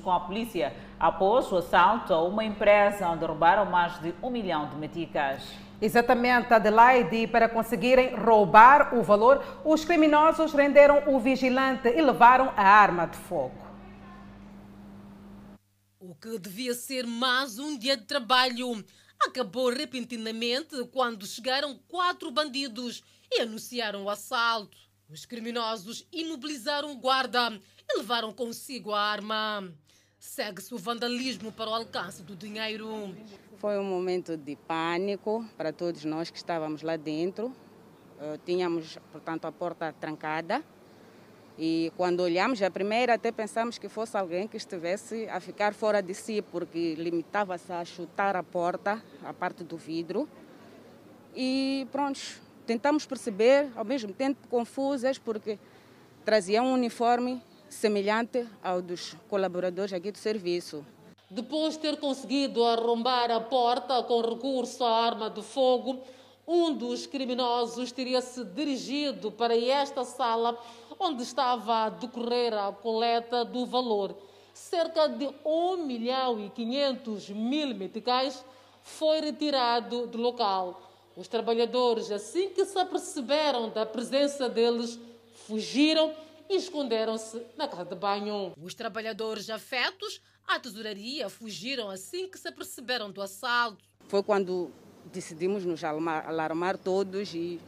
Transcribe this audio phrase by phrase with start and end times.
[0.00, 4.68] com a polícia após o assalto a uma empresa onde roubaram mais de um milhão
[4.68, 5.42] de meticas.
[5.80, 7.26] Exatamente, Adelaide.
[7.26, 13.16] Para conseguirem roubar o valor, os criminosos renderam o vigilante e levaram a arma de
[13.16, 13.70] fogo.
[15.98, 18.84] O que devia ser mais um dia de trabalho
[19.20, 24.76] acabou repentinamente quando chegaram quatro bandidos e anunciaram o assalto.
[25.08, 29.72] Os criminosos imobilizaram o guarda e levaram consigo a arma.
[30.20, 33.16] Segue-se o vandalismo para o alcance do dinheiro.
[33.56, 37.46] Foi um momento de pânico para todos nós que estávamos lá dentro.
[37.46, 40.62] Uh, tínhamos, portanto, a porta trancada.
[41.58, 46.02] E quando olhamos a primeira, até pensamos que fosse alguém que estivesse a ficar fora
[46.02, 50.28] de si, porque limitava-se a chutar a porta, a parte do vidro.
[51.34, 52.20] E pronto,
[52.66, 55.58] tentamos perceber, ao mesmo tempo confusas, porque
[56.26, 60.84] traziam um uniforme semelhante ao dos colaboradores aqui do serviço.
[61.30, 66.00] Depois de ter conseguido arrombar a porta com recurso à arma de fogo,
[66.46, 70.58] um dos criminosos teria se dirigido para esta sala
[70.98, 74.16] onde estava a decorrer a coleta do valor.
[74.52, 78.44] Cerca de 1 milhão e 500 mil meticais
[78.82, 80.82] foi retirado do local.
[81.16, 84.98] Os trabalhadores, assim que se aperceberam da presença deles,
[85.46, 86.12] fugiram
[86.50, 88.52] e esconderam-se na casa de banho.
[88.60, 93.84] Os trabalhadores afetos à tesouraria fugiram assim que se aperceberam do assalto.
[94.08, 94.72] Foi quando
[95.12, 97.60] decidimos nos alarmar todos e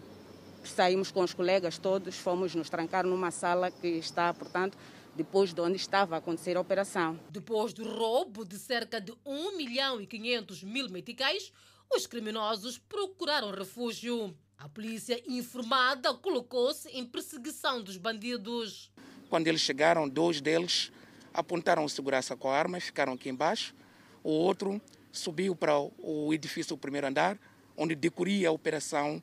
[0.64, 4.76] saímos com os colegas todos, fomos nos trancar numa sala que está, portanto,
[5.14, 7.18] depois de onde estava a acontecer a operação.
[7.30, 11.52] Depois do roubo de cerca de 1 milhão e 500 mil meticais,
[11.94, 14.36] os criminosos procuraram refúgio.
[14.62, 18.92] A polícia informada colocou-se em perseguição dos bandidos.
[19.28, 20.92] Quando eles chegaram, dois deles
[21.34, 23.74] apontaram o segurança com a arma e ficaram aqui embaixo.
[24.22, 27.40] O outro subiu para o edifício do primeiro andar,
[27.76, 29.20] onde decorria a operação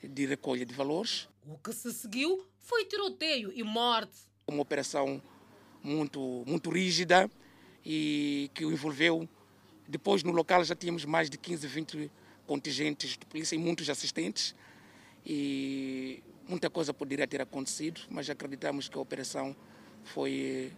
[0.00, 1.28] de recolha de valores.
[1.44, 4.16] O que se seguiu foi tiroteio e morte.
[4.46, 5.20] Uma operação
[5.82, 7.28] muito, muito rígida
[7.84, 9.28] e que o envolveu.
[9.88, 12.10] Depois, no local, já tínhamos mais de 15, 20
[12.46, 14.54] contingentes de polícia e muitos assistentes.
[15.24, 19.54] E muita coisa poderia ter acontecido, mas acreditamos que a operação
[20.04, 20.72] foi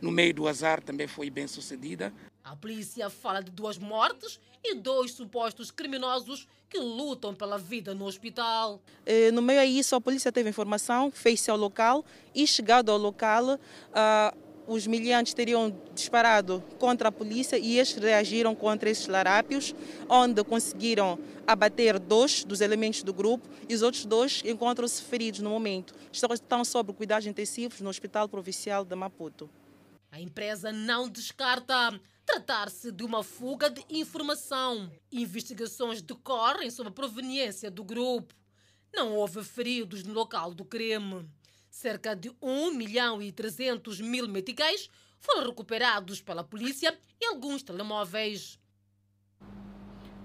[0.00, 2.12] no meio do azar também foi bem sucedida.
[2.44, 8.04] A polícia fala de duas mortes e dois supostos criminosos que lutam pela vida no
[8.04, 8.80] hospital.
[9.04, 12.04] Eh, no meio a isso, a polícia teve informação, fez-se ao local
[12.34, 18.54] e, chegado ao local, uh, os miliantes teriam disparado contra a polícia e eles reagiram
[18.54, 19.74] contra esses larápios,
[20.08, 25.50] onde conseguiram abater dois dos elementos do grupo e os outros dois encontram-se feridos no
[25.50, 25.94] momento.
[26.12, 29.48] Estão sob cuidados intensivos no Hospital Provincial de Maputo.
[30.10, 34.90] A empresa não descarta tratar-se de uma fuga de informação.
[35.12, 38.34] Investigações decorrem sobre a proveniência do grupo.
[38.94, 41.28] Não houve feridos no local do crime.
[41.76, 44.88] Cerca de 1 milhão e 300 mil meticais
[45.20, 48.58] foram recuperados pela polícia e alguns telemóveis.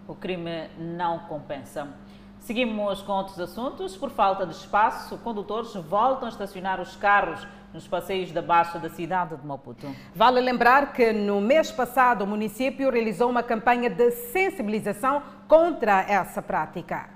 [0.08, 1.94] O crime não compensa.
[2.40, 3.98] Seguimos com outros assuntos.
[3.98, 8.90] Por falta de espaço, condutores voltam a estacionar os carros nos passeios da Baixa da
[8.90, 9.94] cidade de Maputo.
[10.16, 16.42] Vale lembrar que no mês passado o município realizou uma campanha de sensibilização contra essa
[16.42, 17.10] prática.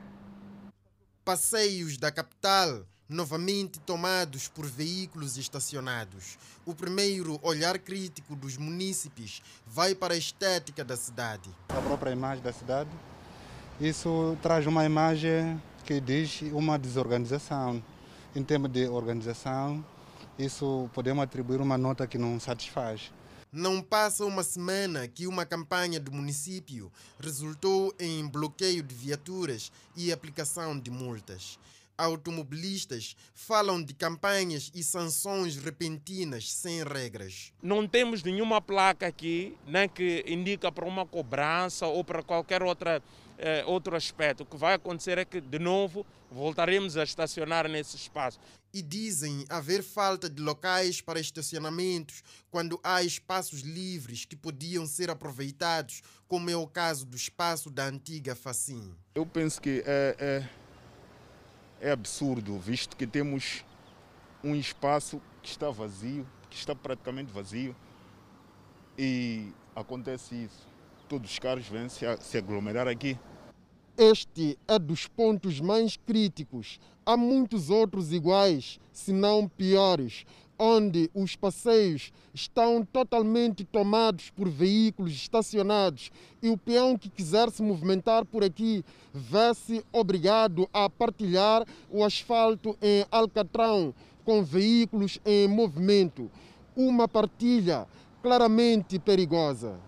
[1.24, 6.38] Passeios da capital novamente tomados por veículos estacionados.
[6.66, 11.50] O primeiro olhar crítico dos munícipes vai para a estética da cidade.
[11.70, 12.90] A própria imagem da cidade,
[13.80, 17.84] isso traz uma imagem que diz uma desorganização.
[18.36, 19.86] Em termos de organização,
[20.38, 23.12] isso podemos atribuir uma nota que não satisfaz.
[23.52, 30.12] Não passa uma semana que uma campanha do município resultou em bloqueio de viaturas e
[30.12, 31.58] aplicação de multas.
[31.98, 37.54] Automobilistas falam de campanhas e sanções repentinas sem regras.
[37.62, 43.02] Não temos nenhuma placa aqui, nem que indica para uma cobrança ou para qualquer outra
[43.38, 44.44] eh, outro aspecto.
[44.44, 48.40] O que vai acontecer é que, de novo, voltaremos a estacionar nesse espaço.
[48.74, 55.10] E dizem haver falta de locais para estacionamentos quando há espaços livres que podiam ser
[55.10, 58.96] aproveitados, como é o caso do espaço da antiga Facim.
[59.14, 60.50] Eu penso que é, é,
[61.82, 63.64] é absurdo, visto que temos
[64.44, 67.76] um espaço que está vazio, que está praticamente vazio,
[68.98, 70.76] e acontece isso
[71.08, 73.18] todos os carros vêm se, se aglomerar aqui.
[73.98, 76.80] Este é dos pontos mais críticos.
[77.06, 80.26] Há muitos outros iguais, se não piores,
[80.58, 86.12] onde os passeios estão totalmente tomados por veículos estacionados
[86.42, 92.78] e o peão que quiser se movimentar por aqui vê-se obrigado a partilhar o asfalto
[92.82, 93.94] em Alcatrão
[94.24, 96.30] com veículos em movimento.
[96.76, 97.88] Uma partilha
[98.22, 99.80] claramente perigosa.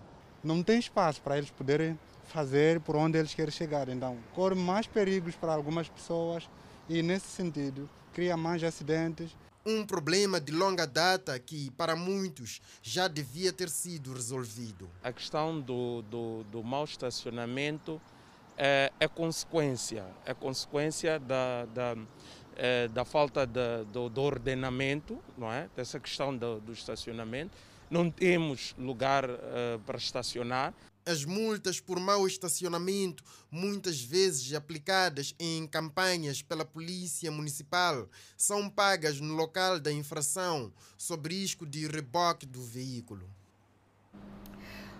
[0.42, 1.98] Não tem espaço para eles poderem
[2.28, 3.88] fazer por onde eles querem chegar.
[3.88, 6.48] Então, corre mais perigos para algumas pessoas
[6.88, 9.36] e, nesse sentido, cria mais acidentes.
[9.70, 14.88] Um problema de longa data que, para muitos, já devia ter sido resolvido.
[15.02, 18.00] A questão do, do, do mau estacionamento
[18.56, 21.96] é, é, consequência, é consequência da, da,
[22.56, 25.68] é, da falta de, do, do, ordenamento, não é?
[25.76, 27.54] dessa questão do, do estacionamento.
[27.90, 30.72] Não temos lugar é, para estacionar.
[31.10, 39.18] As multas por mau estacionamento, muitas vezes aplicadas em campanhas pela Polícia Municipal, são pagas
[39.18, 43.26] no local da infração, sob risco de reboque do veículo.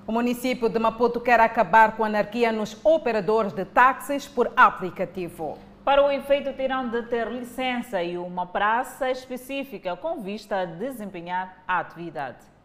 [0.07, 5.59] O município de Maputo quer acabar com a anarquia nos operadores de táxis por aplicativo.
[5.85, 11.63] Para o efeito, terão de ter licença e uma praça específica com vista a desempenhar
[11.69, 12.58] a atividade.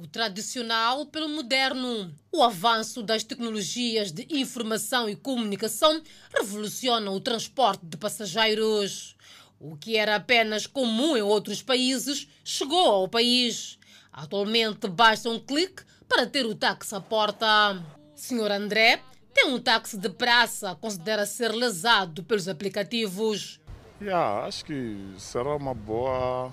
[0.00, 2.14] O tradicional pelo moderno.
[2.30, 6.00] O avanço das tecnologias de informação e comunicação
[6.32, 9.16] revoluciona o transporte de passageiros.
[9.58, 13.76] O que era apenas comum em outros países chegou ao país.
[14.12, 17.84] Atualmente basta um clique para ter o táxi à porta.
[18.14, 19.02] Senhor André
[19.34, 23.58] tem um táxi de praça, considera ser lesado pelos aplicativos.
[24.00, 26.52] Yeah, acho que será uma boa,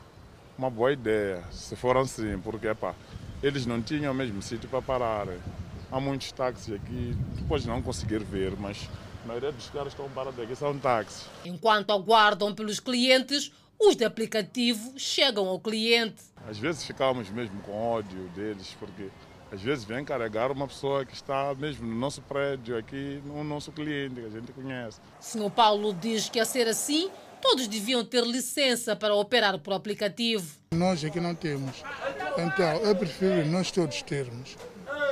[0.58, 2.96] uma boa ideia, se for assim, porque pá,
[3.46, 5.28] eles não tinham o mesmo sítio para parar.
[5.92, 7.16] Há muitos táxis aqui,
[7.48, 8.90] podes não conseguir ver, mas
[9.24, 11.28] a maioria dos caras estão parados aqui são táxis.
[11.46, 16.24] Enquanto aguardam pelos clientes, os de aplicativo chegam ao cliente.
[16.50, 19.10] Às vezes ficamos mesmo com ódio deles, porque
[19.52, 23.72] às vezes vem carregar uma pessoa que está mesmo no nosso prédio, aqui, no nosso
[23.72, 25.00] cliente, que a gente conhece.
[25.20, 27.12] Senhor Paulo diz que a ser assim,
[27.48, 30.58] todos deviam ter licença para operar por aplicativo.
[30.74, 31.84] Nós aqui não temos.
[32.40, 34.58] Então, eu prefiro nós todos termos.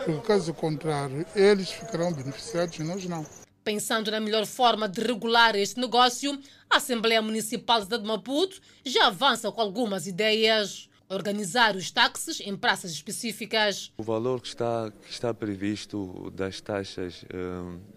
[0.04, 3.24] Porque, caso contrário, eles ficarão beneficiados e nós não.
[3.64, 6.38] Pensando na melhor forma de regular este negócio,
[6.68, 10.90] a Assembleia Municipal de Maputo já avança com algumas ideias.
[11.10, 13.92] Organizar os táxis em praças específicas.
[13.98, 17.24] O valor que está, que está previsto das taxas,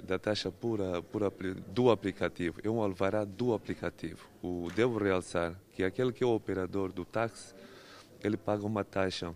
[0.03, 1.31] da taxa pura, pura
[1.69, 4.29] do aplicativo, é um alvará do aplicativo.
[4.43, 7.55] O, devo realçar que aquele que é o operador do táxi,
[8.23, 9.35] ele paga uma taxa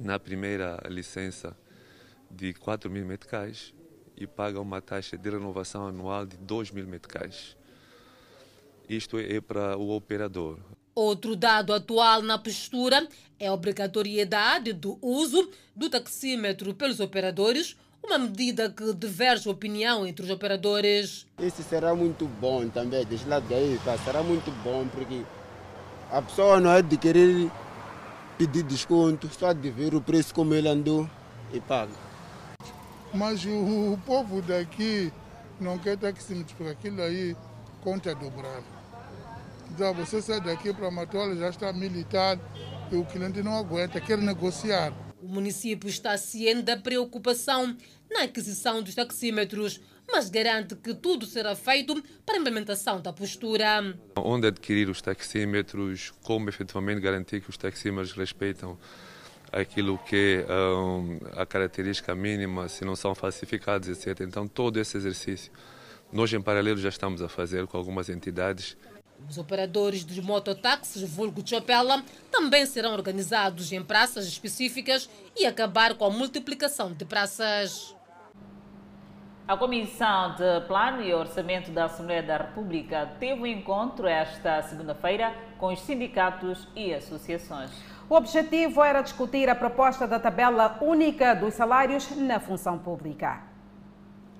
[0.00, 1.56] na primeira licença
[2.30, 3.74] de 4 mil meticais
[4.16, 7.56] e paga uma taxa de renovação anual de 2 mil meticais.
[8.88, 10.58] Isto é para o operador.
[10.98, 13.06] Outro dado atual na postura
[13.38, 20.24] é a obrigatoriedade do uso do taxímetro pelos operadores, uma medida que diverge opinião entre
[20.24, 21.24] os operadores.
[21.38, 23.96] Isso será muito bom também, desse lado daí, tá?
[23.98, 25.22] será muito bom, porque
[26.10, 27.48] a pessoa não é de querer
[28.36, 31.08] pedir desconto, só de ver o preço como ele andou
[31.52, 31.92] e paga.
[33.14, 35.12] Mas o, o povo daqui
[35.60, 37.36] não quer taxímetro, porque aquilo aí
[37.84, 38.77] conta dobrar.
[39.78, 42.36] Já você sai daqui para Matola, já está militar
[42.90, 44.92] e o cliente não aguenta, quer negociar.
[45.22, 47.76] O município está ciente da preocupação
[48.10, 53.96] na aquisição dos taxímetros, mas garante que tudo será feito para a implementação da postura.
[54.16, 58.76] Onde adquirir os taxímetros, como efetivamente garantir que os taxímetros respeitam
[59.52, 64.26] aquilo que é um, a característica mínima, se não são falsificados, etc.
[64.26, 65.52] Então, todo esse exercício,
[66.12, 68.76] nós em paralelo já estamos a fazer com algumas entidades
[69.28, 76.04] os operadores dos mototáxis, vulgo Chopela, também serão organizados em praças específicas e acabar com
[76.04, 77.94] a multiplicação de praças.
[79.46, 85.34] A Comissão de Plano e Orçamento da Assembleia da República teve um encontro esta segunda-feira
[85.56, 87.70] com os sindicatos e associações.
[88.10, 93.47] O objetivo era discutir a proposta da tabela única dos salários na função pública.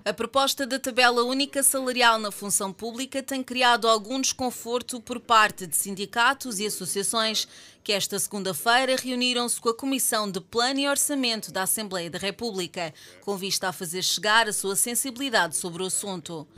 [0.08, 5.66] A proposta da tabela única salarial na função pública tem criado algum desconforto por parte
[5.66, 7.46] de sindicatos e associações
[7.84, 12.94] que esta segunda-feira reuniram-se com a Comissão de Plano e Orçamento da Assembleia da República,
[13.20, 16.48] com vista a fazer chegar a sua sensibilidade sobre o assunto.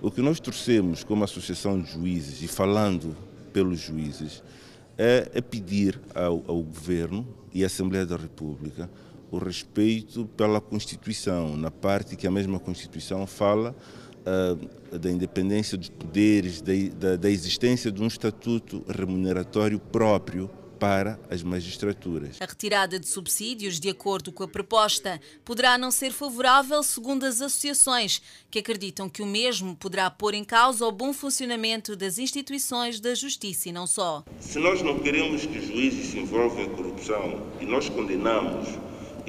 [0.00, 3.16] O que nós torcemos como Associação de Juízes e falando
[3.52, 4.40] pelos juízes
[4.96, 8.88] é, pedir ao, ao Governo e à Assembleia da República
[9.30, 13.74] o respeito pela Constituição, na parte que a mesma Constituição fala
[14.20, 21.20] uh, da independência dos poderes, da, da, da existência de um estatuto remuneratório próprio para
[21.30, 22.38] as magistraturas.
[22.40, 27.42] A retirada de subsídios, de acordo com a proposta, poderá não ser favorável segundo as
[27.42, 32.98] associações, que acreditam que o mesmo poderá pôr em causa o bom funcionamento das instituições
[32.98, 34.24] da justiça e não só.
[34.40, 38.66] Se nós não queremos que os juízes se envolvam em corrupção e nós condenamos,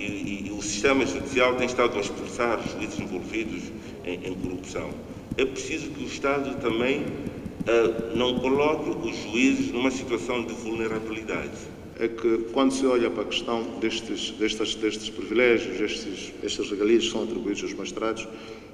[0.02, 3.64] e, e, e o sistema judicial tem estado a expulsar juízes envolvidos
[4.04, 4.90] em, em corrupção,
[5.38, 11.58] é preciso que o Estado também uh, não coloque os juízes numa situação de vulnerabilidade.
[12.00, 17.06] É que quando se olha para a questão destes, destes, destes privilégios, estes, estas regalias
[17.06, 18.28] que são atribuídos aos magistrados,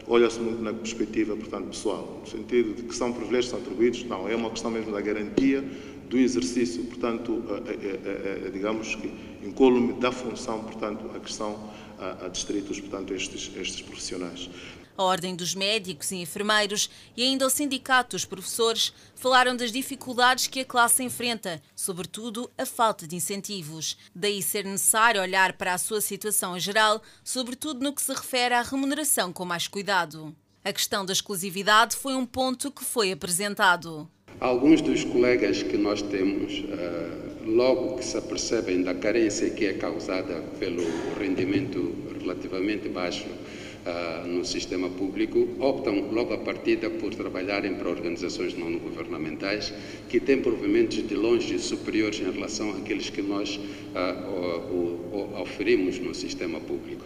[0.08, 4.04] olha-se muito na perspectiva, portanto, pessoal, no sentido de que são privilégios que são atribuídos,
[4.06, 5.64] não, é uma questão mesmo da garantia
[6.10, 12.26] do exercício, portanto, é, é, é, digamos que incólume da função, portanto, a questão a,
[12.26, 14.50] a distritos, portanto, estes, estes profissionais.
[14.98, 20.48] A Ordem dos Médicos e Enfermeiros e ainda o Sindicato dos Professores falaram das dificuldades
[20.48, 23.96] que a classe enfrenta, sobretudo a falta de incentivos.
[24.16, 28.56] Daí ser necessário olhar para a sua situação em geral, sobretudo no que se refere
[28.56, 30.36] à remuneração com mais cuidado.
[30.66, 34.10] A questão da exclusividade foi um ponto que foi apresentado.
[34.40, 39.74] Alguns dos colegas que nós temos, eh, logo que se apercebem da carência que é
[39.74, 40.84] causada pelo
[41.18, 48.54] rendimento relativamente baixo uh, no sistema público optam logo a partida por trabalharem para organizações
[48.54, 49.74] não governamentais
[50.10, 56.60] que têm provimentos de longe superiores em relação àqueles que nós uh, oferimos no sistema
[56.60, 57.06] público.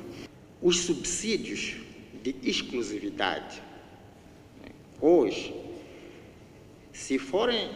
[0.62, 1.76] Os subsídios
[2.24, 3.62] de exclusividade,
[4.62, 4.70] né,
[5.00, 5.54] hoje,
[6.92, 7.70] se forem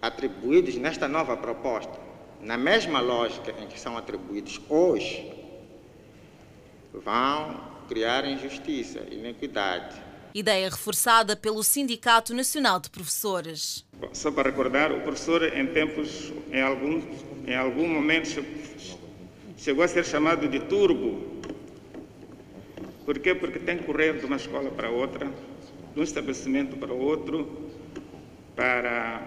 [0.00, 1.98] atribuídos nesta nova proposta,
[2.40, 5.32] na mesma lógica em que são atribuídos hoje,
[6.92, 9.96] vão criar injustiça, inequidade.
[10.34, 13.84] Ideia reforçada pelo Sindicato Nacional de Professores.
[14.12, 17.02] Só para recordar, o professor em tempos, em algum,
[17.46, 18.44] em algum momento,
[19.56, 21.38] chegou a ser chamado de turbo.
[23.04, 23.34] Por quê?
[23.34, 25.26] Porque tem que correr de uma escola para outra,
[25.94, 27.70] de um estabelecimento para outro,
[28.54, 29.26] para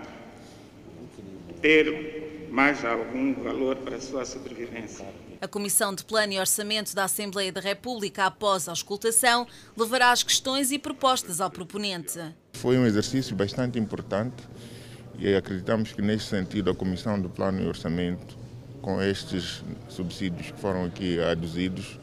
[1.61, 5.05] ter mais algum valor para a sua sobrevivência.
[5.39, 10.21] A Comissão de Plano e Orçamento da Assembleia da República, após a auscultação, levará as
[10.21, 12.19] questões e propostas ao proponente.
[12.53, 14.43] Foi um exercício bastante importante
[15.17, 18.37] e acreditamos que, neste sentido, a Comissão de Plano e Orçamento,
[18.81, 21.99] com estes subsídios que foram aqui aduzidos,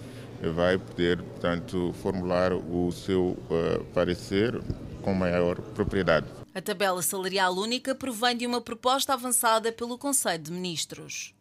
[0.55, 4.59] vai poder, portanto, formular o seu uh, parecer
[5.03, 6.27] com maior propriedade.
[6.59, 11.33] A tabela salarial única provém de uma proposta avançada pelo Conselho de Ministros.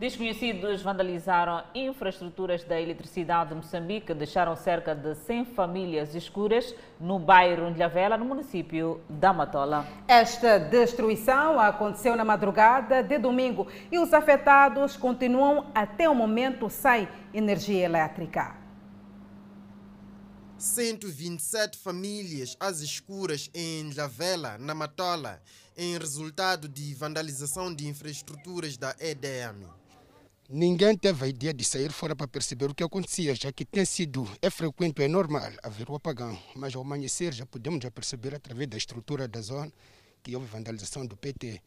[0.00, 7.70] Desconhecidos vandalizaram infraestruturas da eletricidade de Moçambique, deixaram cerca de 100 famílias escuras no bairro
[7.70, 9.86] Nhavela, no município da Matola.
[10.08, 17.06] Esta destruição aconteceu na madrugada de domingo e os afetados continuam até o momento sem
[17.32, 18.61] energia elétrica.
[20.62, 25.42] 127 famílias às escuras em Nhavela, na Matola,
[25.76, 29.66] em resultado de vandalização de infraestruturas da EDM.
[30.48, 33.84] Ninguém teve a ideia de sair fora para perceber o que acontecia, já que tem
[33.84, 36.38] sido, é frequente, é normal haver o apagão.
[36.54, 39.72] Mas ao amanhecer já podemos já perceber através da estrutura da zona
[40.22, 41.60] que houve vandalização do PT.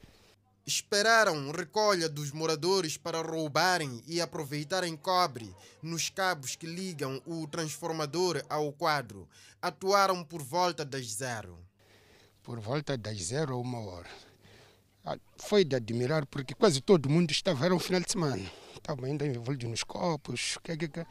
[0.65, 8.43] Esperaram recolha dos moradores para roubarem e aproveitarem cobre nos cabos que ligam o transformador
[8.49, 9.29] ao quadro.
[9.61, 11.57] Atuaram por volta das zero.
[12.41, 14.09] Por volta das zero a uma hora.
[15.03, 18.51] Ah, foi de admirar porque quase todo mundo estava, era um final de semana
[18.85, 21.05] estava ainda envolvido nos copos, que, que, que.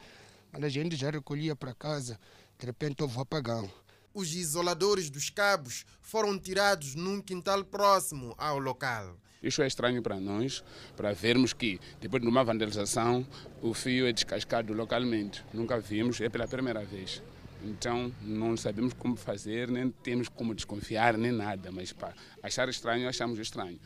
[0.53, 2.17] A gente já recolhia para casa,
[2.57, 3.69] de repente houve um apagão.
[4.15, 9.17] Os isoladores dos cabos foram tirados num quintal próximo ao local.
[9.43, 10.63] Isso é estranho para nós,
[10.95, 13.27] para vermos que depois de uma vandalização
[13.61, 15.43] o fio é descascado localmente.
[15.53, 17.21] Nunca vimos, é pela primeira vez.
[17.61, 23.09] Então não sabemos como fazer, nem temos como desconfiar, nem nada, mas para achar estranho,
[23.09, 23.81] achamos estranho.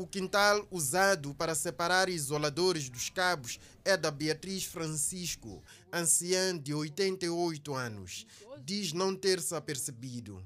[0.00, 7.74] O quintal usado para separar isoladores dos cabos é da Beatriz Francisco, anciã de 88
[7.74, 8.26] anos.
[8.64, 10.42] Diz não ter se apercebido.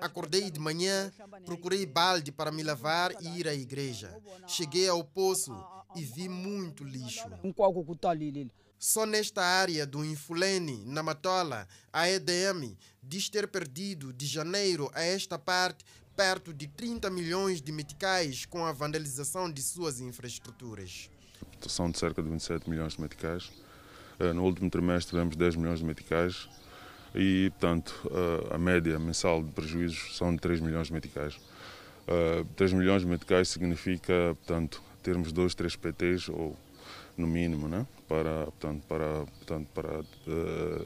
[0.00, 1.12] Acordei de manhã,
[1.44, 4.20] procurei balde para me lavar e ir à igreja.
[4.48, 5.54] Cheguei ao poço
[5.94, 7.30] e vi muito lixo.
[8.76, 15.02] Só nesta área do Infulene, na Matola, a EDM diz ter perdido de janeiro a
[15.02, 15.84] esta parte
[16.16, 21.10] perto de 30 milhões de meticais com a vandalização de suas infraestruturas.
[21.68, 23.50] São de cerca de 27 milhões de meticais.
[24.18, 26.48] Eh, no último trimestre tivemos 10 milhões de meticais.
[27.14, 27.94] e, portanto,
[28.50, 31.38] a média mensal de prejuízos são de 3 milhões de meticais.
[32.56, 36.54] 3 milhões de meticais significa, portanto, termos dois, três PTs ou
[37.16, 37.86] no mínimo, né?
[38.08, 40.00] para, portanto, para, portanto, para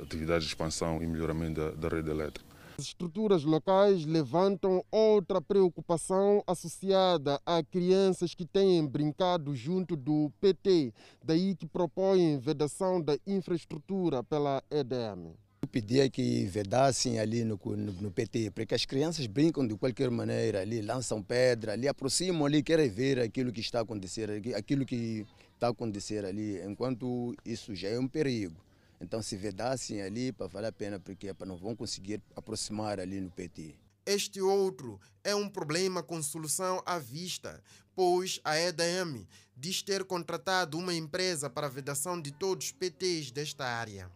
[0.03, 2.50] atividades de expansão e melhoramento da, da rede elétrica.
[2.81, 10.91] As estruturas locais levantam outra preocupação associada a crianças que têm brincado junto do PT,
[11.23, 15.35] daí que propõem vedação da infraestrutura pela EDM.
[15.61, 20.11] Eu pedia que vedassem ali no, no, no, PT, porque as crianças brincam de qualquer
[20.11, 25.27] maneira ali, lançam pedra, ali aproximam ali, querem ver aquilo que está acontecendo, aquilo que
[25.53, 28.57] está acontecendo ali, enquanto isso já é um perigo.
[29.01, 33.21] Então se vedassem ali para valer a pena, porque para não vão conseguir aproximar ali
[33.21, 33.75] no PT.
[34.05, 37.63] Este outro é um problema com solução à vista,
[37.95, 39.27] pois a EDM
[39.57, 44.11] diz ter contratado uma empresa para a vedação de todos os PTs desta área.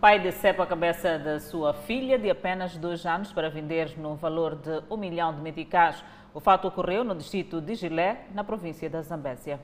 [0.00, 4.54] Pai decepa a cabeça da sua filha de apenas dois anos para vender no valor
[4.56, 6.04] de um milhão de meticais.
[6.34, 9.60] O fato ocorreu no distrito de Gilé, na província da Zambésia.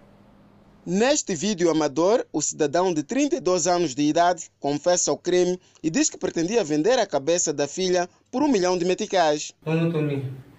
[0.85, 6.11] Neste vídeo amador, o cidadão de 32 anos de idade confessa o crime e diz
[6.11, 9.53] que pretendia vender a cabeça da filha por um milhão de meticais.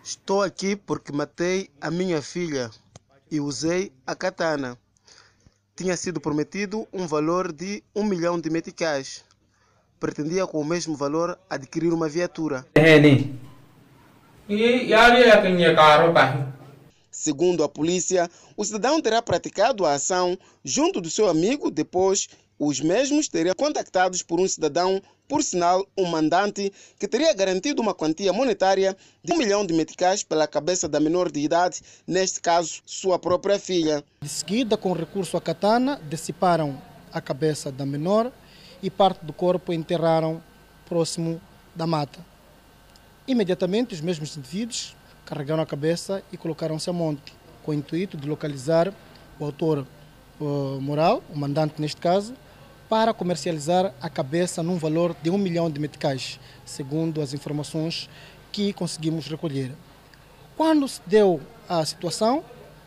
[0.03, 2.69] Estou aqui porque matei a minha filha
[3.29, 4.77] e usei a katana.
[5.75, 9.23] Tinha sido prometido um valor de um milhão de meticais
[10.03, 12.65] pretendia com o mesmo valor adquirir uma viatura.
[17.13, 18.27] Segundo a polícia,
[18.57, 22.27] o cidadão terá praticado a ação junto do seu amigo, depois
[22.57, 27.93] os mesmos teriam contactados por um cidadão, por sinal um mandante, que teria garantido uma
[27.93, 32.81] quantia monetária de um milhão de meticais pela cabeça da menor de idade, neste caso
[32.83, 34.03] sua própria filha.
[34.19, 38.31] De seguida, com recurso à katana, dissiparam a cabeça da menor
[38.81, 40.41] e parte do corpo enterraram
[40.87, 41.39] próximo
[41.75, 42.25] da mata.
[43.27, 48.27] Imediatamente, os mesmos indivíduos carregaram a cabeça e colocaram-se a monte, com o intuito de
[48.27, 48.93] localizar
[49.39, 49.85] o autor
[50.81, 52.33] moral, o mandante neste caso,
[52.89, 58.09] para comercializar a cabeça num valor de um milhão de meticais, segundo as informações
[58.51, 59.71] que conseguimos recolher.
[60.55, 62.43] Quando se deu a situação,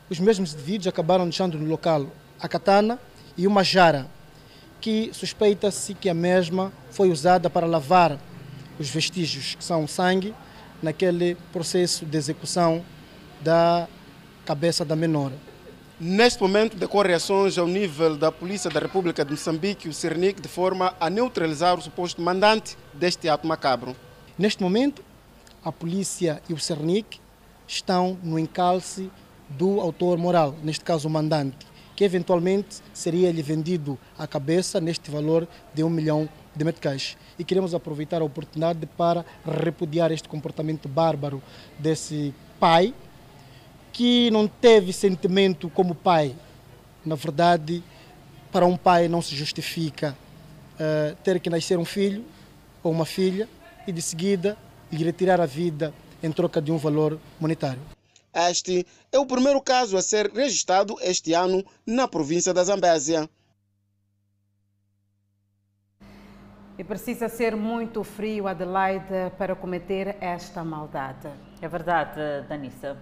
[0.08, 2.06] os mesmos indivíduos acabaram deixando no local
[2.40, 3.00] a katana
[3.36, 4.06] e uma jara
[4.80, 8.18] que suspeita-se que a mesma foi usada para lavar
[8.78, 10.34] os vestígios, que são sangue,
[10.86, 12.84] naquele processo de execução
[13.40, 13.88] da
[14.44, 15.32] cabeça da menor.
[15.98, 20.48] Neste momento, decorrem ações ao nível da Polícia da República de Moçambique o CERNIC de
[20.48, 23.96] forma a neutralizar o suposto mandante deste ato macabro.
[24.38, 25.02] Neste momento,
[25.64, 27.18] a polícia e o CERNIC
[27.66, 29.10] estão no encalce
[29.48, 35.48] do autor moral, neste caso o mandante que eventualmente seria-lhe vendido a cabeça neste valor
[35.72, 37.16] de um milhão de meticais.
[37.38, 41.42] E queremos aproveitar a oportunidade para repudiar este comportamento bárbaro
[41.78, 42.94] desse pai,
[43.92, 46.34] que não teve sentimento como pai.
[47.04, 47.82] Na verdade,
[48.50, 50.16] para um pai não se justifica
[50.74, 52.24] uh, ter que nascer um filho
[52.82, 53.48] ou uma filha
[53.86, 54.56] e de seguida
[54.90, 57.80] lhe retirar a vida em troca de um valor monetário.
[58.34, 63.28] Este é o primeiro caso a ser registrado este ano na província da Zambésia.
[66.78, 71.28] E precisa ser muito frio, Adelaide, para cometer esta maldade.
[71.62, 72.98] É verdade, Danissa.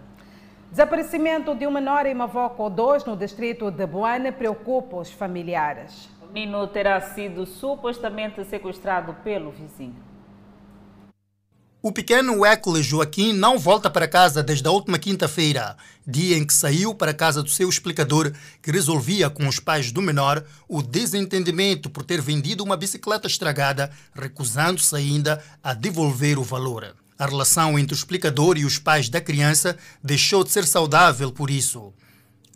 [0.70, 6.08] Desaparecimento de um menor em Mavoco 2, no distrito de Boane, preocupa os familiares.
[6.22, 10.03] O menino terá sido supostamente sequestrado pelo vizinho.
[11.86, 16.54] O pequeno Weckle Joaquim não volta para casa desde a última quinta-feira, dia em que
[16.54, 21.90] saiu para casa do seu explicador, que resolvia com os pais do menor o desentendimento
[21.90, 26.96] por ter vendido uma bicicleta estragada, recusando-se ainda a devolver o valor.
[27.18, 31.50] A relação entre o explicador e os pais da criança deixou de ser saudável por
[31.50, 31.92] isso.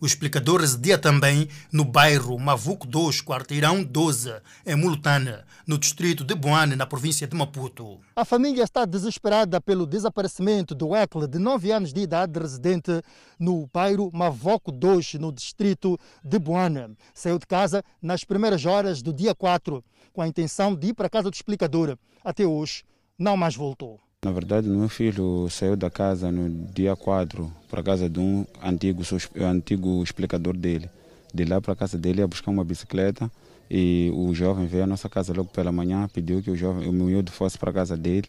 [0.01, 4.33] O explicador residia também no bairro Mavuco 2, quarteirão 12,
[4.65, 7.99] em Mulutana, no distrito de Boane, na província de Maputo.
[8.15, 13.03] A família está desesperada pelo desaparecimento do Ecle, de 9 anos de idade, residente
[13.41, 16.97] no bairro Mavoco 2, no distrito de Boane.
[17.13, 21.09] Saiu de casa nas primeiras horas do dia 4, com a intenção de ir para
[21.09, 21.99] a casa do explicador.
[22.25, 22.85] Até hoje,
[23.19, 23.99] não mais voltou.
[24.25, 28.45] Na verdade, meu filho saiu da casa no dia 4 para a casa de um
[28.61, 29.01] antigo,
[29.41, 30.91] antigo explicador dele.
[31.33, 33.31] De lá para a casa dele ia buscar uma bicicleta
[33.71, 36.93] e o jovem veio à nossa casa logo pela manhã, pediu que o jovem, o
[36.93, 38.27] miúdo fosse para a casa dele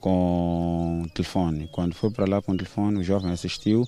[0.00, 1.68] com telefone.
[1.70, 3.86] Quando foi para lá com telefone, o jovem assistiu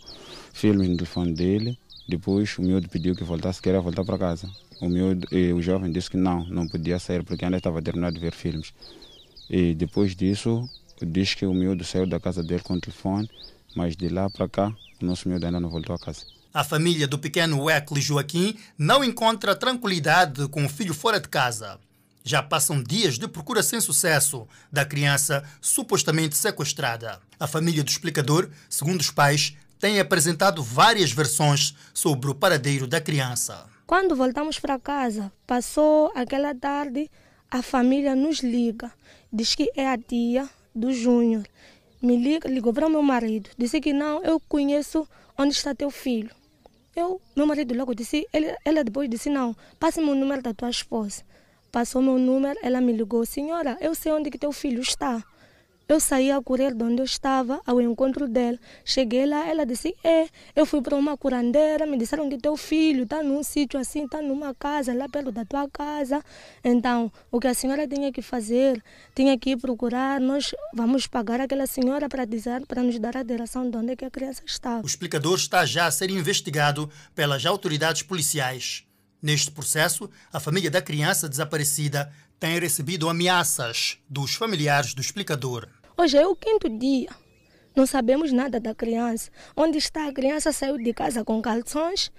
[0.53, 1.77] filmes no telefone dele,
[2.09, 4.49] Depois o miúdo pediu que voltasse, queria voltar para casa.
[4.81, 8.21] O, miúdo, o jovem disse que não, não podia sair porque ainda estava terminando de
[8.21, 8.73] ver filmes.
[9.49, 10.69] E depois disso,
[11.07, 13.29] diz que o miúdo saiu da casa dele com o telefone,
[13.75, 16.25] mas de lá para cá, o nosso miúdo ainda não voltou a casa.
[16.53, 21.79] A família do pequeno Wesley Joaquim não encontra tranquilidade com o filho fora de casa.
[22.25, 27.21] Já passam dias de procura sem sucesso da criança supostamente sequestrada.
[27.39, 33.01] A família do explicador, segundo os pais, tem apresentado várias versões sobre o paradeiro da
[33.01, 33.65] criança.
[33.87, 37.11] Quando voltamos para casa, passou aquela tarde,
[37.51, 38.93] a família nos liga.
[39.33, 41.45] Diz que é a tia do Júnior.
[42.01, 43.51] Me liga, ligou para o meu marido.
[43.59, 45.07] Disse que não, eu conheço
[45.37, 46.31] onde está teu filho.
[46.95, 50.71] Eu, meu marido logo disse, ele, ela depois disse, não, passe-me o número da tua
[50.71, 51.23] esposa.
[51.71, 55.23] Passou meu número, ela me ligou, senhora, eu sei onde que teu filho está.
[55.91, 58.57] Eu saí a correr de onde eu estava, ao encontro dela.
[58.85, 63.03] Cheguei lá, ela disse: É, eu fui para uma curandeira, me disseram que teu filho
[63.03, 66.23] está num sítio assim, está numa casa, lá perto da tua casa.
[66.63, 68.81] Então, o que a senhora tinha que fazer,
[69.17, 73.25] tinha que ir procurar, nós vamos pagar aquela senhora para dizer, para nos dar a
[73.25, 74.79] direção de onde é que a criança está.
[74.85, 78.85] O explicador está já a ser investigado pelas autoridades policiais.
[79.21, 85.69] Neste processo, a família da criança desaparecida tem recebido ameaças dos familiares do explicador.
[86.01, 87.11] Hoje é o quinto dia.
[87.77, 89.31] Não sabemos nada da criança.
[89.55, 92.11] Onde está a criança saiu de casa com calções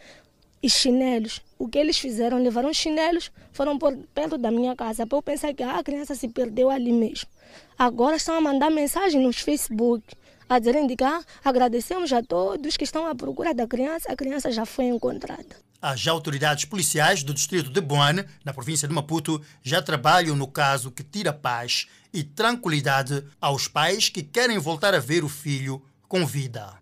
[0.62, 1.41] e chinelos.
[1.58, 2.38] O que eles fizeram?
[2.38, 5.08] Levaram chinelos, foram por perto da minha casa.
[5.08, 7.28] Para eu pensar que ah, a criança se perdeu ali mesmo.
[7.76, 10.06] Agora estão a mandar mensagem nos Facebook
[10.48, 14.12] a dizerem que ah, agradecemos a todos que estão à procura da criança.
[14.12, 15.71] A criança já foi encontrada.
[15.82, 20.91] As autoridades policiais do distrito de Boane, na província de Maputo, já trabalham no caso
[20.91, 26.24] que tira paz e tranquilidade aos pais que querem voltar a ver o filho com
[26.24, 26.80] vida.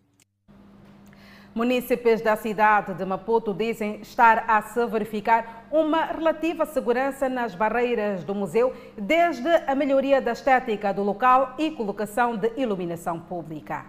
[1.55, 8.25] Munícipes da cidade de Maputo dizem estar a se verificar uma relativa segurança nas barreiras
[8.25, 13.85] do museu, desde a melhoria da estética do local e colocação de iluminação pública.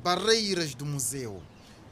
[0.00, 1.42] Barreiras do museu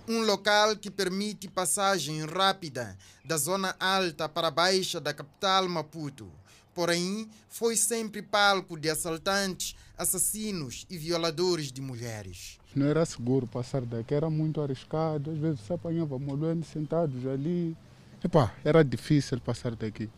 [0.08, 6.30] um local que permite passagem rápida da zona alta para a baixa da capital Maputo.
[6.74, 12.58] Porém, foi sempre palco de assaltantes, assassinos e violadores de mulheres.
[12.74, 15.30] Não era seguro passar daqui, era muito arriscado.
[15.30, 17.76] Às vezes se apanhava molhando sentados ali.
[18.24, 20.08] Epá, era difícil passar daqui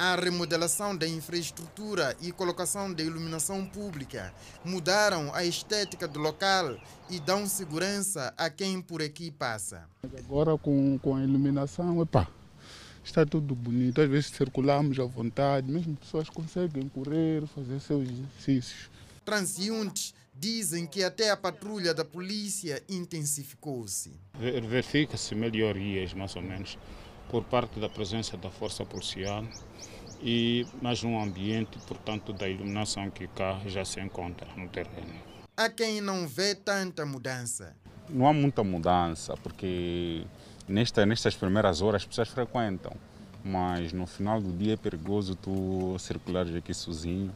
[0.00, 4.32] a remodelação da infraestrutura e colocação da iluminação pública
[4.64, 6.74] mudaram a estética do local
[7.10, 9.86] e dão segurança a quem por aqui passa.
[10.18, 12.26] Agora com, com a iluminação, epá,
[13.04, 14.00] está tudo bonito.
[14.00, 18.90] Às vezes circulamos à vontade, mesmo pessoas conseguem correr, fazer seus exercícios.
[19.22, 24.18] Transeuntes dizem que até a patrulha da polícia intensificou-se.
[24.66, 26.78] Verifica-se melhorias, mais ou menos
[27.30, 29.44] por parte da presença da força policial
[30.20, 35.14] e mais um ambiente, portanto, da iluminação que cá já se encontra no terreno.
[35.56, 37.74] Há quem não vê tanta mudança.
[38.08, 40.24] Não há muita mudança, porque
[40.68, 42.92] nesta, nestas primeiras horas as pessoas frequentam,
[43.44, 47.32] mas no final do dia é perigoso tu circulares aqui sozinho.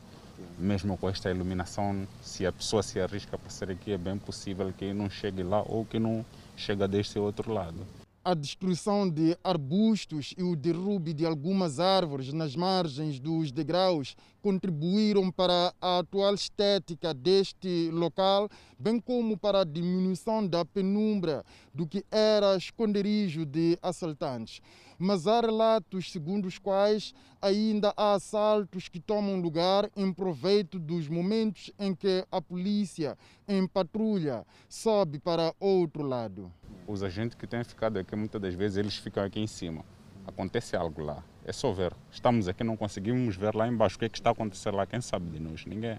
[0.59, 4.73] Mesmo com esta iluminação, se a pessoa se arrisca a passar aqui, é bem possível
[4.77, 6.25] que não chegue lá ou que não
[6.57, 7.87] chegue deste outro lado
[8.25, 15.31] a destruição de arbustos e o derrube de algumas árvores nas margens dos degraus contribuíram
[15.31, 22.03] para a atual estética deste local, bem como para a diminuição da penumbra do que
[22.11, 24.63] era esconderijo de assaltantes
[24.99, 31.09] mas há relatos segundo os quais ainda há assaltos que tomam lugar em proveito dos
[31.09, 36.53] momentos em que a polícia em patrulha sobe para outro lado.
[36.87, 39.85] Os agentes que têm ficado aqui, muitas das vezes, eles ficam aqui em cima.
[40.27, 41.23] Acontece algo lá.
[41.45, 41.95] É só ver.
[42.11, 43.97] Estamos aqui, não conseguimos ver lá embaixo.
[43.97, 44.87] O que é que está acontecendo lá?
[44.87, 45.67] Quem sabe de nós?
[45.67, 45.99] Ninguém.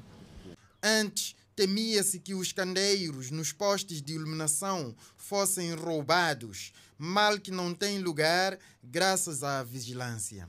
[0.84, 8.00] Antes, temia-se que os candeiros nos postes de iluminação fossem roubados mal que não tem
[8.00, 10.48] lugar graças à vigilância.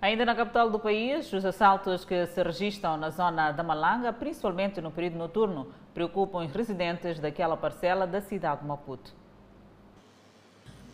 [0.00, 4.80] Ainda na capital do país, os assaltos que se registram na zona da Malanga, principalmente
[4.80, 9.14] no período noturno, preocupam os residentes daquela parcela da cidade de Maputo.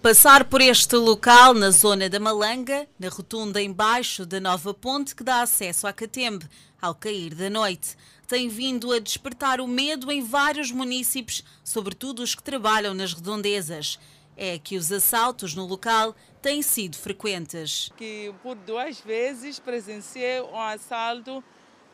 [0.03, 5.23] Passar por este local na zona da Malanga, na rotunda embaixo da nova ponte que
[5.23, 6.47] dá acesso à Catembe,
[6.81, 12.35] ao cair da noite, tem vindo a despertar o medo em vários municípios, sobretudo os
[12.35, 13.99] que trabalham nas redondezas.
[14.39, 17.91] É que os assaltos no local têm sido frequentes.
[17.99, 21.45] Que por duas vezes presenciei um assalto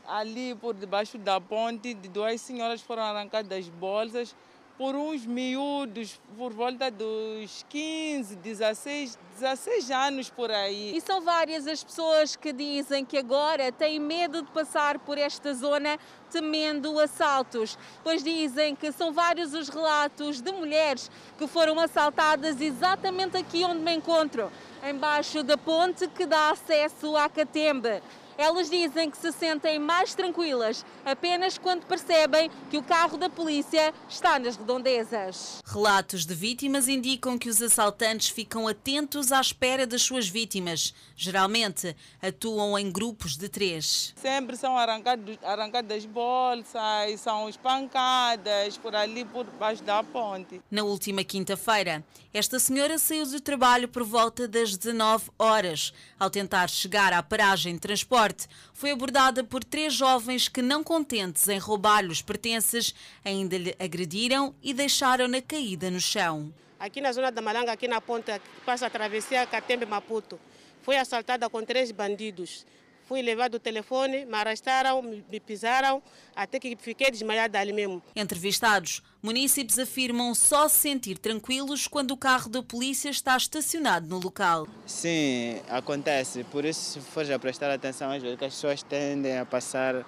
[0.06, 4.32] ali por debaixo da ponte, de duas senhoras foram arrancadas das bolsas,
[4.78, 10.96] por uns miúdos por volta dos 15, 16, 16 anos por aí.
[10.96, 15.54] E são várias as pessoas que dizem que agora têm medo de passar por esta
[15.54, 15.98] zona
[16.30, 23.36] temendo assaltos, pois dizem que são vários os relatos de mulheres que foram assaltadas exatamente
[23.36, 24.52] aqui onde me encontro,
[24.88, 28.02] embaixo da ponte que dá acesso à Catembe.
[28.38, 33.94] Elas dizem que se sentem mais tranquilas apenas quando percebem que o carro da polícia
[34.08, 35.62] está nas redondezas.
[35.64, 40.92] Relatos de vítimas indicam que os assaltantes ficam atentos à espera das suas vítimas.
[41.16, 44.12] Geralmente atuam em grupos de três.
[44.16, 50.60] Sempre são arrancados, arrancadas bolsas, são espancadas por ali por baixo da ponte.
[50.70, 55.92] Na última quinta-feira, esta senhora saiu do trabalho por volta das 19 horas.
[56.18, 58.25] Ao tentar chegar à paragem de transporte,
[58.72, 64.54] foi abordada por três jovens que, não contentes em roubar-lhe os pertences, ainda lhe agrediram
[64.62, 66.52] e deixaram-na caída no chão.
[66.78, 70.38] Aqui na zona da Malanga, aqui na ponta, passa a travessia Catembe-Maputo,
[70.82, 72.66] foi assaltada com três bandidos.
[73.06, 76.02] Fui levado o telefone, me arrastaram, me pisaram,
[76.34, 78.02] até que fiquei desmaiada ali mesmo.
[78.16, 84.18] Entrevistados, munícipes afirmam só se sentir tranquilos quando o carro da polícia está estacionado no
[84.18, 84.66] local.
[84.84, 86.42] Sim, acontece.
[86.42, 90.04] Por isso, se for a prestar atenção, às vezes as pessoas tendem a passar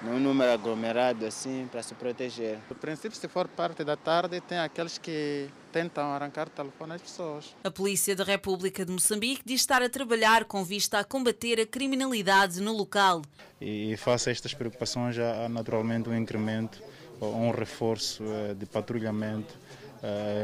[0.00, 2.58] num número aglomerado assim para se proteger.
[2.70, 7.02] No princípio, se for parte da tarde, tem aqueles que tentam arrancar o telefone às
[7.02, 7.54] pessoas.
[7.62, 11.66] A Polícia da República de Moçambique diz estar a trabalhar com vista a combater a
[11.66, 13.22] criminalidade no local.
[13.60, 16.82] E face a estas preocupações, há naturalmente um incremento
[17.20, 18.22] ou um reforço
[18.56, 19.54] de patrulhamento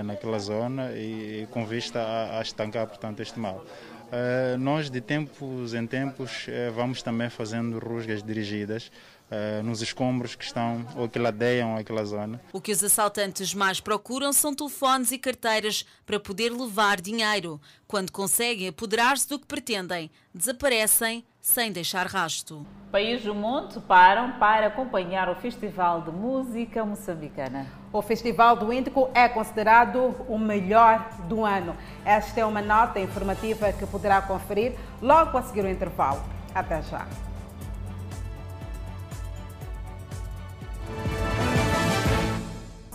[0.04, 3.64] naquela zona e com vista a estancar, portanto, este mal.
[4.06, 8.92] Uh, nós de tempos em tempos vamos também fazendo rusgas dirigidas
[9.30, 12.40] uh, nos escombros que estão ou que ladeiam aquela zona.
[12.52, 17.60] O que os assaltantes mais procuram são telefones e carteiras para poder levar dinheiro.
[17.86, 22.66] Quando conseguem apoderar-se do que pretendem, desaparecem sem deixar rasto.
[22.90, 27.66] País do Mundo param para acompanhar o Festival de Música Moçambicana.
[27.92, 31.76] O Festival do Índico é considerado o melhor do ano.
[32.04, 36.22] Esta é uma nota informativa que poderá conferir logo a seguir o intervalo.
[36.54, 37.06] Até já.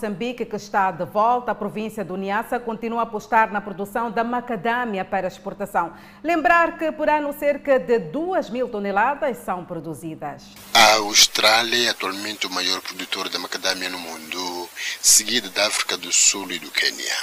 [0.01, 4.23] Moçambique, que está de volta à província do Niassa, continua a apostar na produção da
[4.23, 5.93] macadâmia para exportação.
[6.23, 10.55] Lembrar que por ano cerca de 2 mil toneladas são produzidas.
[10.73, 14.67] A Austrália é atualmente o maior produtor da macadâmia no mundo,
[14.99, 17.15] seguida da África do Sul e do Quênia.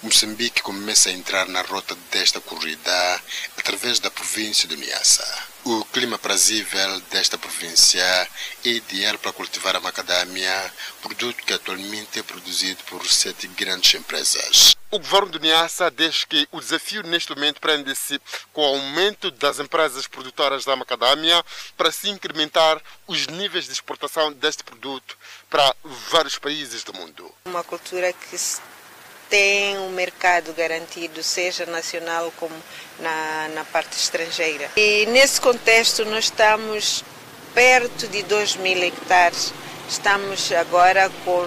[0.00, 3.20] Moçambique começa a entrar na rota desta corrida
[3.60, 5.24] através da província do Niassa.
[5.64, 12.22] O clima prazível desta província é ideal para cultivar a macadâmia, produto que atualmente é
[12.22, 14.74] produzido por sete grandes empresas.
[14.90, 18.20] O governo do Niassa diz que o desafio neste momento prende-se
[18.52, 21.44] com o aumento das empresas produtoras da macadâmia
[21.76, 25.16] para se incrementar os níveis de exportação deste produto
[25.50, 27.32] para vários países do mundo.
[27.44, 28.36] Uma cultura que
[29.30, 32.54] tem um mercado garantido, seja nacional como
[32.98, 34.68] na, na parte estrangeira.
[34.76, 37.04] E nesse contexto nós estamos
[37.54, 39.54] perto de 2 mil hectares.
[39.88, 41.46] Estamos agora com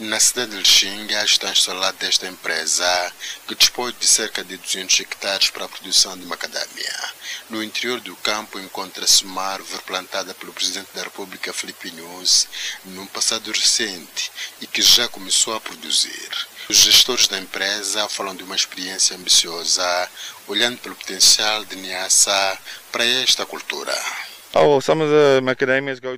[0.00, 3.12] na cidade de Lixinga está instalada esta empresa,
[3.46, 7.12] que dispõe de cerca de 200 hectares para a produção de macadâmia.
[7.50, 12.48] No interior do campo encontra-se uma árvore plantada pelo Presidente da República, Felipe Nunes,
[12.86, 14.32] num passado recente
[14.62, 16.30] e que já começou a produzir.
[16.68, 20.10] Os gestores da empresa falam de uma experiência ambiciosa,
[20.46, 22.58] olhando pelo potencial de Niassa
[22.90, 24.29] para esta cultura.
[24.52, 24.80] Oh,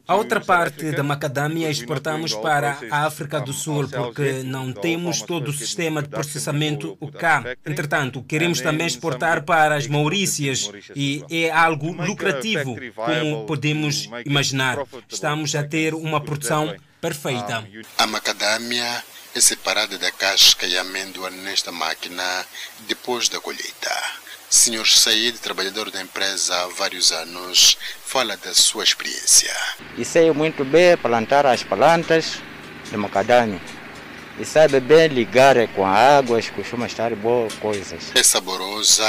[0.09, 5.49] a outra parte da macadâmia exportamos para a África do Sul porque não temos todo
[5.49, 7.45] o sistema de processamento cá.
[7.65, 14.79] Entretanto, queremos também exportar para as Maurícias e é algo lucrativo, como podemos imaginar.
[15.11, 17.69] Estamos a ter uma produção perfeita.
[17.99, 22.47] A macadâmia é separada da casca e amêndoa nesta máquina
[22.87, 24.22] depois da colheita.
[24.53, 29.51] Senhor Said, trabalhador da empresa há vários anos, fala da sua experiência.
[29.97, 32.35] E sei muito bem plantar as plantas
[32.91, 33.59] de macadâmia.
[34.39, 38.13] E sabe bem ligar com a água, costuma estar boas coisas.
[38.15, 39.09] É saborosa,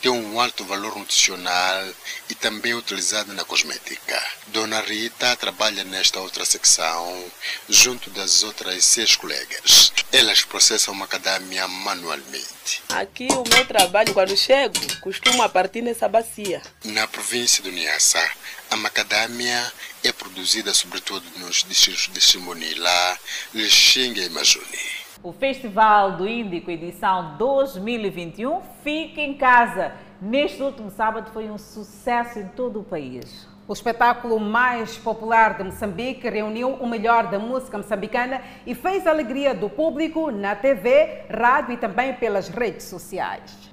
[0.00, 1.88] tem um alto valor nutricional
[2.28, 4.20] e também utilizado na cosmética.
[4.48, 7.24] Dona Rita trabalha nesta outra secção,
[7.68, 9.92] junto das outras seis colegas.
[10.12, 12.82] Elas processam macadâmia manualmente.
[12.88, 16.62] Aqui o meu trabalho, quando chego, costuma partir nessa bacia.
[16.84, 18.30] Na província do Niassa,
[18.70, 23.18] a macadâmia é produzida sobretudo nos distritos de Simonila,
[23.54, 24.99] Lixinga e Majuni.
[25.22, 29.92] O Festival do Índico, edição 2021, fica em casa.
[30.18, 33.46] Neste último sábado foi um sucesso em todo o país.
[33.68, 39.10] O espetáculo mais popular de Moçambique reuniu o melhor da música moçambicana e fez a
[39.10, 43.70] alegria do público na TV, rádio e também pelas redes sociais.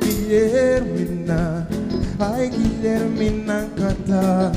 [0.00, 1.68] Guilhermina,
[2.20, 4.52] ai Guilhermina Catanga,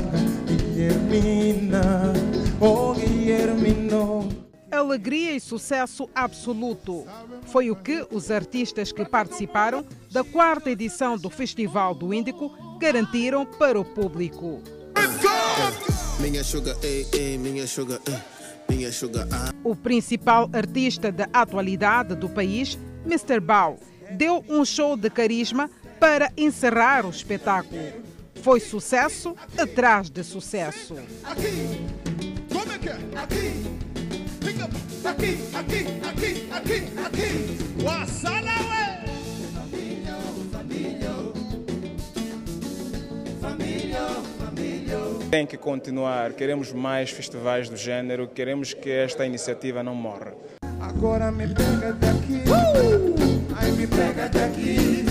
[0.46, 2.12] Guilhermina,
[2.60, 4.28] oh Guilhermino.
[4.70, 7.06] Alegria e sucesso absoluto.
[7.46, 13.46] Foi o que os artistas que participaram da quarta edição do Festival do Índico garantiram
[13.46, 14.60] para o público.
[16.18, 18.00] Minha sugar, ei, ei, minha sugar,
[18.68, 19.28] minha sugar.
[19.62, 23.40] O principal artista da atualidade do país, Mr.
[23.40, 23.78] Bao,
[24.12, 25.70] deu um show de carisma
[26.02, 27.80] para encerrar o espetáculo.
[28.42, 30.96] Foi sucesso atrás de sucesso.
[31.22, 31.80] Aqui,
[32.52, 32.98] como é que é?
[33.14, 33.62] Aqui,
[34.40, 34.64] fica
[35.08, 37.84] aqui, aqui, aqui, aqui, aqui.
[37.84, 39.04] Wassala, ué!
[39.54, 40.16] Família,
[40.50, 41.12] família,
[43.40, 44.08] família,
[44.40, 44.98] família.
[45.30, 46.32] Tem que continuar.
[46.32, 48.26] Queremos mais festivais do gênero.
[48.26, 50.34] Queremos que esta iniciativa não morra.
[50.80, 53.54] Agora me pega daqui, uh!
[53.56, 55.04] ai me pega daqui,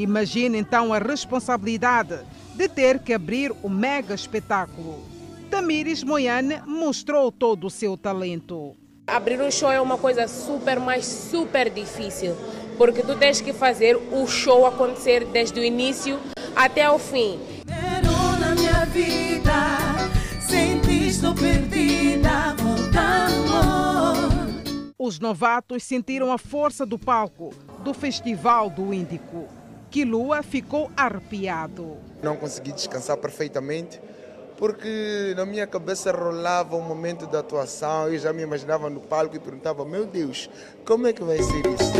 [0.00, 2.20] Imagine então a responsabilidade
[2.54, 5.04] de ter que abrir o mega espetáculo.
[5.50, 8.74] Tamires Moyane mostrou todo o seu talento.
[9.06, 12.34] Abrir um show é uma coisa super, mas super difícil,
[12.78, 16.18] porque tu tens que fazer o show acontecer desde o início
[16.56, 17.38] até o fim.
[17.66, 19.52] na minha vida,
[21.06, 22.56] estou perdida.
[25.02, 27.50] Os novatos sentiram a força do palco
[27.82, 29.59] do Festival do Índico.
[29.90, 31.96] Kilua ficou arrepiado.
[32.22, 34.00] Não consegui descansar perfeitamente
[34.56, 39.34] porque na minha cabeça rolava o momento da atuação, eu já me imaginava no palco
[39.34, 40.50] e perguntava, meu Deus,
[40.84, 41.90] como é que vai ser isso?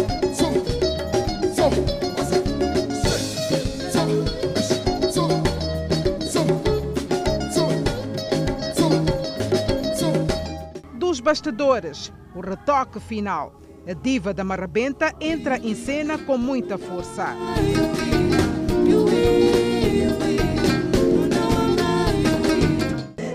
[10.99, 13.55] Dos bastidores, o retoque final.
[13.89, 17.35] A diva da Marrabenta entra em cena com muita força.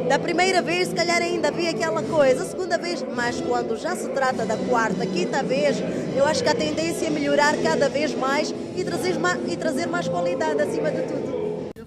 [0.07, 3.95] Da primeira vez, se calhar ainda havia aquela coisa, a segunda vez, mas quando já
[3.95, 5.77] se trata da quarta, quinta vez,
[6.15, 9.87] eu acho que a tendência é melhorar cada vez mais e trazer mais, e trazer
[9.87, 11.35] mais qualidade acima de tudo.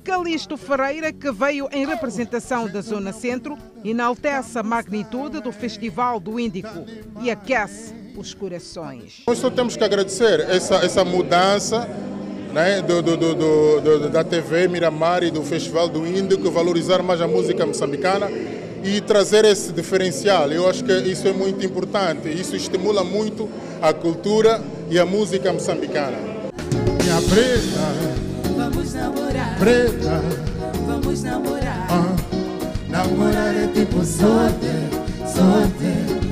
[0.03, 6.41] Calixto Ferreira, que veio em representação da Zona Centro, enaltece a magnitude do Festival do
[6.41, 6.85] Índico
[7.23, 9.23] e aquece os corações.
[9.27, 11.89] Nós só temos que agradecer essa, essa mudança
[12.53, 17.21] né, do, do, do, do, da TV Miramar e do Festival do Índico, valorizar mais
[17.21, 18.29] a música moçambicana
[18.83, 20.51] e trazer esse diferencial.
[20.51, 23.49] Eu acho que isso é muito importante, isso estimula muito
[23.81, 26.17] a cultura e a música moçambicana.
[27.03, 29.59] Minha preta, vamos namorar.
[29.59, 30.23] Preta,
[30.87, 31.87] vamos namorar.
[31.91, 32.17] Ah,
[32.89, 34.67] namorar é tipo sorte,
[35.27, 36.28] sorte.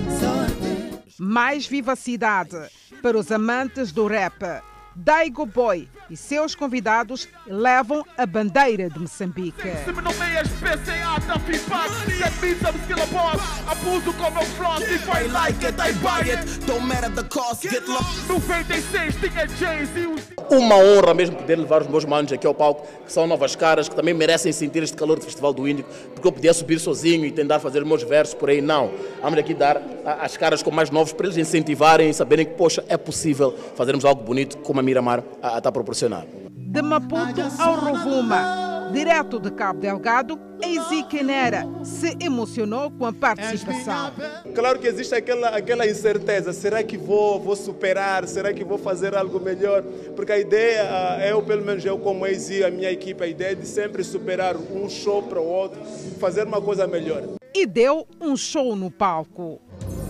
[1.18, 2.59] Mais vivacidade
[3.02, 4.62] para os amantes do rap.
[4.94, 9.62] Daigo Boy e seus convidados levam a bandeira de Moçambique.
[9.84, 13.40] Se me nomeias PCA da FIPAC, get me some skill boss.
[13.68, 16.66] Abuso com meu front, if I like it, I buy it.
[16.66, 18.28] Don't matter the cost, get lost.
[18.28, 20.36] 96 tinha Jay-Z.
[20.48, 23.88] Uma honra mesmo poder levar os meus manos aqui ao palco, que são novas caras,
[23.88, 27.24] que também merecem sentir este calor do Festival do Índico, porque eu podia subir sozinho
[27.26, 28.60] e tentar fazer os meus versos por aí.
[28.60, 28.92] Não.
[29.20, 29.82] Vamos aqui dar
[30.20, 34.04] as caras com mais novos para eles incentivarem e saberem que, poxa, é possível fazermos
[34.04, 35.24] algo bonito como a Miramar
[35.56, 35.95] está a proporcionar.
[35.96, 44.12] De Maputo ao Rovuma, direto de Cabo Delgado, Eisi Kenera se emocionou com a participação.
[44.54, 48.28] Claro que existe aquela, aquela incerteza: será que vou, vou superar?
[48.28, 49.82] Será que vou fazer algo melhor?
[50.14, 50.82] Porque a ideia,
[51.30, 54.55] eu, pelo menos eu, como ex a minha equipe, a ideia é de sempre superar
[54.55, 55.80] um show para o outro,
[56.20, 57.22] fazer uma coisa melhor.
[57.55, 59.62] E deu um show no palco.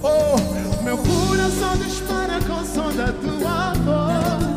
[0.03, 4.55] Oh, meu coração dispara com o som da tua voz.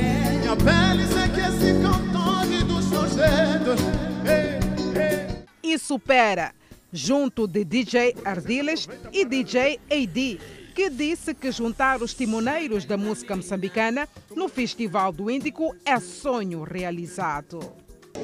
[0.00, 3.80] Minha pele se aquece com dos teus dedos.
[5.62, 6.52] E supera.
[6.92, 10.40] junto de DJ Ardiles e DJ AD,
[10.72, 16.62] que disse que juntar os timoneiros da música moçambicana no Festival do Índico é sonho
[16.62, 17.58] realizado.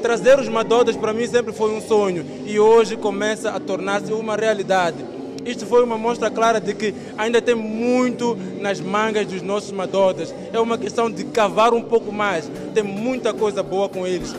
[0.02, 4.36] Trazer os Madodas para mim sempre foi um sonho e hoje começa a tornar-se uma
[4.36, 5.04] realidade.
[5.44, 10.34] Isto foi uma mostra clara de que ainda tem muito nas mangas dos nossos Madodas.
[10.52, 12.50] É uma questão de cavar um pouco mais.
[12.74, 14.34] Tem muita coisa boa com eles.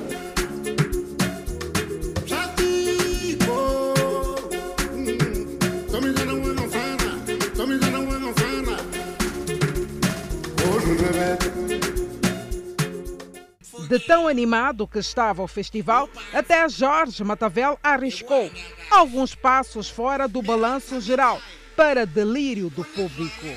[13.92, 18.50] De tão animado que estava o festival, até Jorge Matavel arriscou
[18.90, 21.42] alguns passos fora do balanço geral,
[21.76, 23.48] para delírio do público.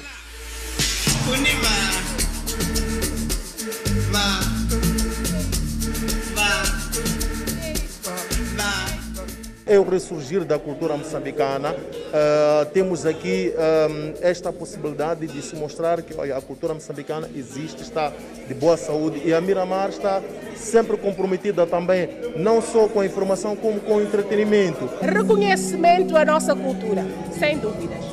[9.67, 11.73] É o ressurgir da cultura moçambicana.
[11.73, 17.83] Uh, temos aqui um, esta possibilidade de se mostrar que olha, a cultura moçambicana existe,
[17.83, 18.13] está
[18.47, 20.23] de boa saúde e a Miramar está
[20.57, 24.89] sempre comprometida também, não só com a informação, como com o entretenimento.
[25.01, 27.05] Reconhecimento à nossa cultura,
[27.39, 28.05] sem dúvidas.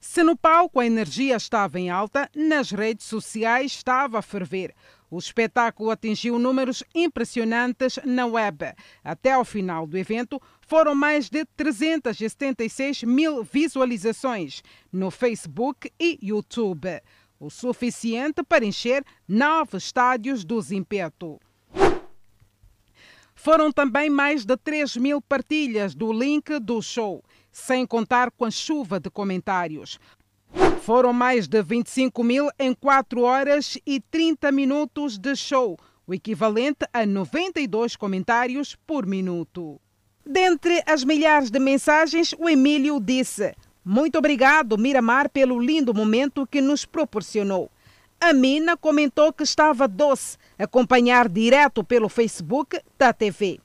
[0.00, 4.74] Se no palco a energia estava em alta, nas redes sociais estava a ferver.
[5.10, 8.72] O espetáculo atingiu números impressionantes na web.
[9.02, 14.62] Até ao final do evento, foram mais de 376 mil visualizações
[14.92, 17.00] no Facebook e YouTube,
[17.40, 21.40] o suficiente para encher nove estádios do Zimpeto.
[23.34, 28.50] Foram também mais de 3 mil partilhas do link do show, sem contar com a
[28.50, 29.98] chuva de comentários.
[30.82, 36.84] Foram mais de 25 mil em 4 horas e 30 minutos de show, o equivalente
[36.92, 39.80] a 92 comentários por minuto.
[40.30, 46.60] Dentre as milhares de mensagens, o Emílio disse: Muito obrigado, Miramar, pelo lindo momento que
[46.60, 47.70] nos proporcionou.
[48.20, 53.58] A Mina comentou que estava doce acompanhar direto pelo Facebook da TV.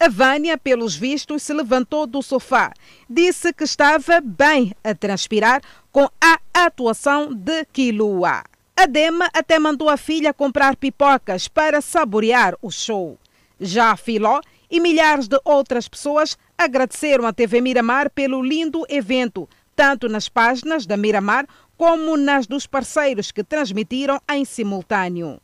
[0.00, 2.72] A Vânia, pelos vistos, se levantou do sofá.
[3.10, 5.60] Disse que estava bem a transpirar
[5.92, 8.42] com a atuação de Kilua.
[8.74, 13.18] A Dema até mandou a filha comprar pipocas para saborear o show.
[13.60, 14.40] Já a Filó
[14.70, 20.86] e milhares de outras pessoas agradeceram à TV Miramar pelo lindo evento, tanto nas páginas
[20.86, 21.46] da Miramar
[21.76, 25.40] como nas dos parceiros que transmitiram em simultâneo.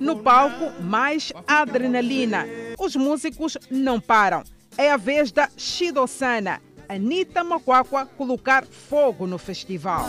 [0.00, 2.46] No palco, mais adrenalina.
[2.78, 4.42] Os músicos não param.
[4.76, 10.06] É a vez da Shidosana, Anitta Mokwakwa, colocar fogo no festival.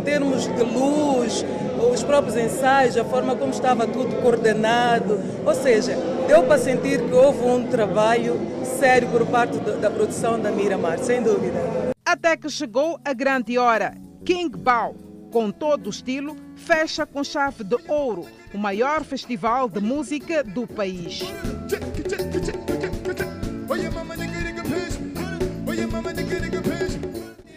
[0.00, 1.44] Em termos de luz,
[1.92, 5.94] os próprios ensaios, a forma como estava tudo coordenado, ou seja,
[6.26, 11.22] deu para sentir que houve um trabalho sério por parte da produção da Miramar, sem
[11.22, 11.58] dúvida.
[12.02, 13.94] Até que chegou a grande hora.
[14.24, 14.94] King Bao,
[15.30, 18.24] com todo o estilo, fecha com chave de ouro
[18.54, 21.20] o maior festival de música do país.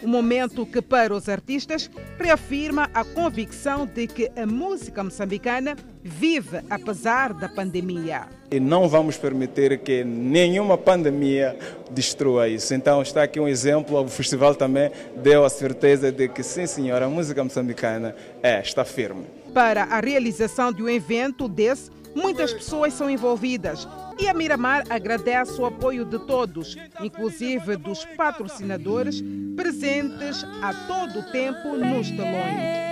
[0.04, 6.60] Um momento que, para os artistas, reafirma a convicção de que a música moçambicana vive
[6.68, 8.28] apesar da pandemia.
[8.50, 11.58] E não vamos permitir que nenhuma pandemia
[11.90, 12.74] destrua isso.
[12.74, 17.06] Então está aqui um exemplo, o festival também deu a certeza de que sim senhora,
[17.06, 19.24] a música moçambicana é, está firme.
[19.54, 23.88] Para a realização de um evento desse, muitas pessoas são envolvidas
[24.18, 29.22] e a Miramar agradece o apoio de todos, inclusive dos patrocinadores
[29.56, 32.84] presentes a todo o tempo nos telões.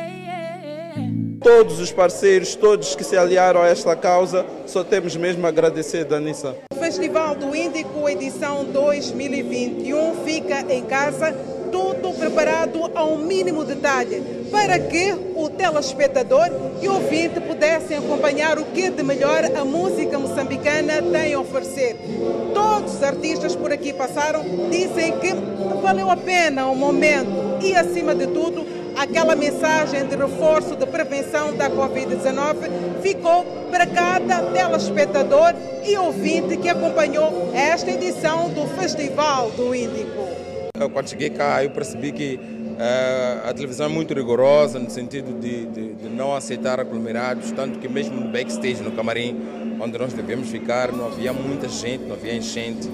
[1.43, 6.05] Todos os parceiros, todos que se aliaram a esta causa, só temos mesmo a agradecer,
[6.05, 6.57] Danissa.
[6.73, 11.35] O Festival do Índico, edição 2021, fica em casa
[11.73, 16.51] tudo preparado ao mínimo detalhe para que o telespectador
[16.83, 21.97] e o ouvinte pudessem acompanhar o que de melhor a música moçambicana tem a oferecer.
[22.53, 25.33] Todos os artistas por aqui passaram, dizem que
[25.83, 28.67] valeu a pena o momento e, acima de tudo,
[28.97, 35.55] aquela mensagem de reforço de prevenção da Covid-19 ficou para cada telespectador
[35.85, 40.22] e ouvinte que acompanhou esta edição do Festival do Índico.
[40.75, 45.67] Quando cheguei cá, eu percebi que uh, a televisão é muito rigorosa no sentido de,
[45.67, 49.39] de, de, não aceitar aglomerados, tanto que mesmo no backstage, no camarim,
[49.79, 52.91] onde nós devemos ficar, não havia muita gente, não havia enchente.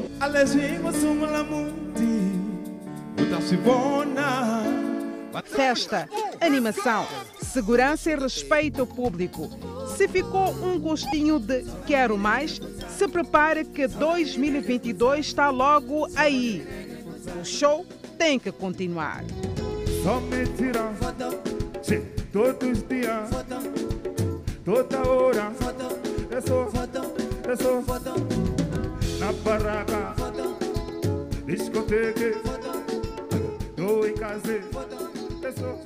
[5.45, 6.09] Festa,
[6.41, 7.07] animação,
[7.41, 9.49] segurança e respeito ao público.
[9.97, 16.88] Se ficou um gostinho de quero mais, se prepare que 2022 está logo aí.
[17.41, 19.25] O show tem que continuar.
[20.03, 20.93] Só me tira.
[21.83, 23.29] Sim, todos os dias.
[24.65, 25.53] Toda hora.
[26.31, 26.71] Eu sou
[27.49, 27.85] Eu sou
[29.19, 30.15] Na barraca.
[31.47, 32.39] Discoteca
[33.77, 34.61] Tô em casa.
[35.43, 35.79] Eu sou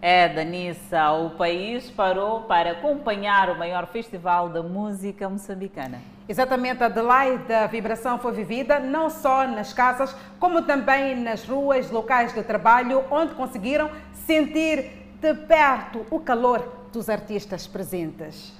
[0.00, 6.13] É, Danissa, o país parou para acompanhar o maior festival da música moçambicana.
[6.26, 11.90] Exatamente, a Adelaide, a vibração foi vivida não só nas casas, como também nas ruas,
[11.90, 13.90] locais de trabalho, onde conseguiram
[14.26, 18.54] sentir de perto o calor dos artistas presentes.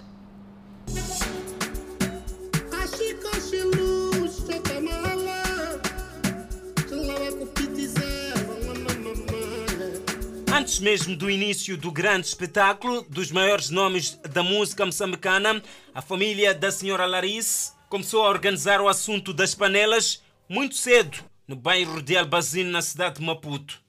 [10.56, 15.60] Antes mesmo do início do grande espetáculo dos maiores nomes da música moçambicana,
[15.92, 21.56] a família da senhora Larice começou a organizar o assunto das panelas muito cedo, no
[21.56, 23.80] bairro de Albazine, na cidade de Maputo.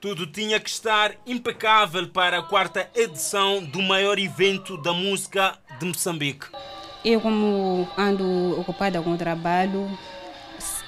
[0.00, 5.84] Tudo tinha que estar impecável para a quarta edição do maior evento da música de
[5.84, 6.46] Moçambique.
[7.04, 9.86] Eu, como ando ocupada com o trabalho,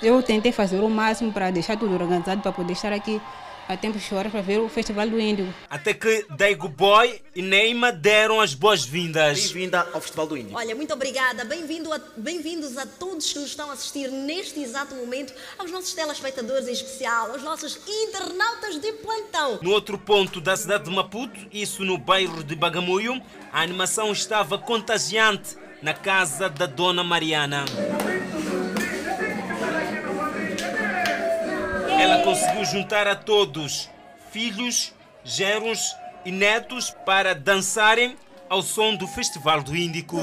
[0.03, 3.21] eu tentei fazer o máximo para deixar tudo organizado para poder estar aqui
[3.69, 5.55] a tempo de horas para ver o Festival do Índio.
[5.69, 9.39] Até que Daigo Boy e Neima deram as boas-vindas.
[9.45, 10.57] Bem-vinda ao Festival do Índio.
[10.57, 11.45] Olha, muito obrigada.
[11.45, 15.95] Bem-vindo a, bem-vindos a todos que nos estão a assistir neste exato momento, aos nossos
[15.95, 19.61] telespectadores em especial, aos nossos internautas de plantão.
[19.63, 23.23] No outro ponto da cidade de Maputo, isso no bairro de Bagamoio,
[23.53, 27.65] a animação estava contagiante na casa da Dona Mariana.
[32.01, 33.91] Ela conseguiu juntar a todos,
[34.31, 35.95] filhos, genros
[36.25, 38.17] e netos, para dançarem
[38.49, 40.17] ao som do Festival do Índico.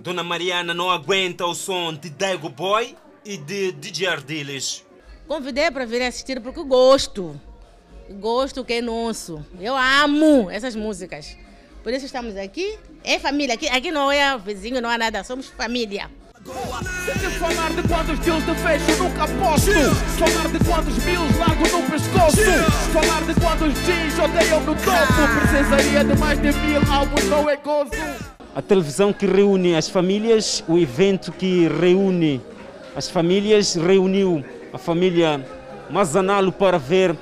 [0.00, 4.84] Dona Mariana não aguenta o som de Daigo Boy e de DJ Ardiles.
[5.28, 7.40] Convidei para vir assistir porque gosto.
[8.10, 9.46] Gosto que é nosso.
[9.60, 11.36] Eu amo essas músicas.
[11.84, 12.76] Por isso estamos aqui.
[13.04, 13.54] É família.
[13.54, 15.22] Aqui, aqui não é vizinho, não há nada.
[15.22, 16.10] Somos família.
[16.44, 19.70] Se te falar de quantos deals de fecho nunca posto
[20.18, 22.36] Falar de quantos mil largo no pescoço.
[22.92, 25.12] Falar de quantos jeans odeiam no topo.
[25.40, 27.90] Precisaria de mais de mil álbuns, não é gozo
[28.56, 32.40] A televisão que reúne as famílias, o evento que reúne
[32.96, 35.46] as famílias, reuniu a família
[35.90, 37.16] Mazanalo para ver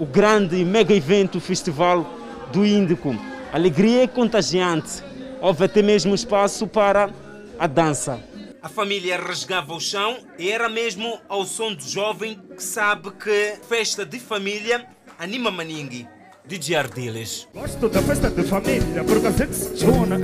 [0.00, 2.04] o grande mega evento, o Festival
[2.52, 3.14] do Índico.
[3.52, 5.00] Alegria é contagiante.
[5.40, 7.08] Houve até mesmo espaço para
[7.56, 8.33] a dança.
[8.64, 13.58] A família rasgava o chão e era mesmo ao som do jovem que sabe que
[13.68, 14.86] festa de família
[15.18, 16.08] anima maningue.
[16.46, 17.46] DJ Ardiles.
[17.52, 20.18] Gosto da festa de família porque a gente se chona.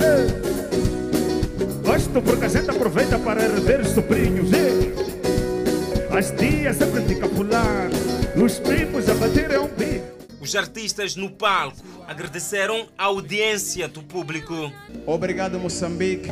[1.85, 4.49] Gosto porque a gente aproveita para rever os sobrinhos.
[6.09, 7.91] As tias sempre ficam pular,
[8.43, 10.07] os primos a baterem um bico.
[10.41, 11.77] Os artistas no palco
[12.07, 14.73] agradeceram a audiência do público.
[15.05, 16.31] Obrigado, Moçambique.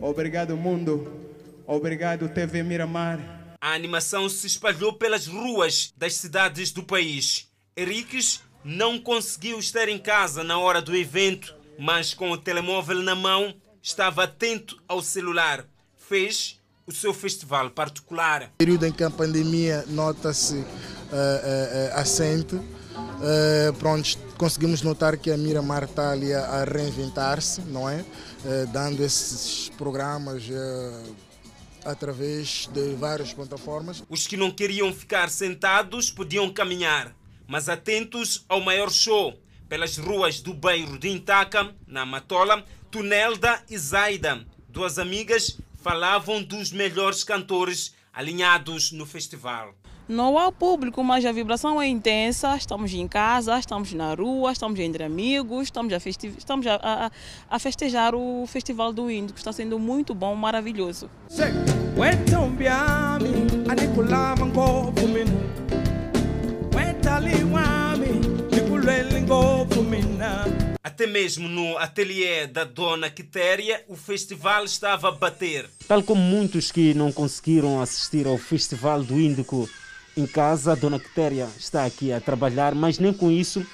[0.00, 1.23] Obrigado, mundo.
[1.66, 3.18] Obrigado, TV Miramar.
[3.60, 7.48] A animação se espalhou pelas ruas das cidades do país.
[7.76, 13.14] Henriques não conseguiu estar em casa na hora do evento, mas com o telemóvel na
[13.14, 15.64] mão, estava atento ao celular.
[15.96, 18.42] Fez o seu festival particular.
[18.42, 25.16] No período em que a pandemia nota-se uh, uh, uh, assente, uh, pronto, conseguimos notar
[25.16, 28.04] que a Miramar está ali a, a reinventar-se, não é?
[28.74, 30.42] dando esses programas
[31.84, 34.02] através de várias plataformas.
[34.08, 37.14] Os que não queriam ficar sentados podiam caminhar,
[37.46, 43.76] mas atentos ao maior show pelas ruas do bairro de Intaca, na Matola, Tunelda e
[43.76, 44.46] Zaida.
[44.68, 49.74] Duas amigas falavam dos melhores cantores alinhados no festival.
[50.06, 52.54] Não há público, mas a vibração é intensa.
[52.56, 57.10] Estamos em casa, estamos na rua, estamos entre amigos, estamos a, festi estamos a, a,
[57.48, 61.08] a festejar o Festival do Índio, que está sendo muito bom, maravilhoso.
[70.82, 75.68] Até mesmo no ateliê da Dona Quitéria, o festival estava a bater.
[75.88, 79.66] Tal como muitos que não conseguiram assistir ao Festival do Índico
[80.16, 83.64] em casa, a Dona Quitéria está aqui a trabalhar, mas nem com isso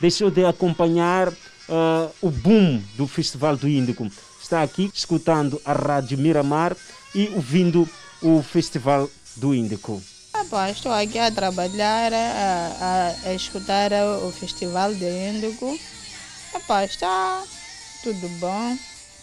[0.00, 4.10] deixou de acompanhar uh, o boom do Festival do Índico.
[4.42, 6.76] Está aqui escutando a Rádio Miramar
[7.14, 7.88] e ouvindo
[8.22, 10.02] o Festival do Índico.
[10.34, 13.90] Epá, estou aqui a trabalhar, a, a, a escutar
[14.24, 15.78] o Festival de Índico.
[16.54, 17.42] Epá, está
[18.02, 18.76] tudo bom,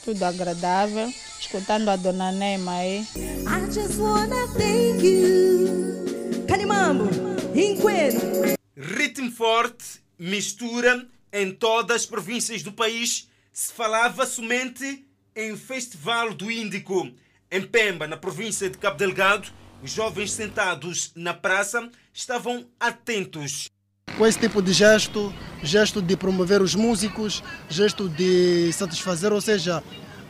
[0.05, 1.11] tudo agradável.
[1.39, 3.07] Escutando a Dona Neima aí.
[3.15, 6.16] I just wanna thank you.
[6.47, 7.09] Canimambo,
[7.53, 8.55] Inqueno.
[8.75, 13.27] Ritmo forte, mistura em todas as províncias do país.
[13.51, 17.11] Se falava somente em Festival do Índico.
[17.51, 19.49] Em Pemba, na província de Cabo Delgado,
[19.83, 23.67] os jovens sentados na praça estavam atentos.
[24.17, 29.83] Com esse tipo de gesto, gesto de promover os músicos, gesto de satisfazer, ou seja,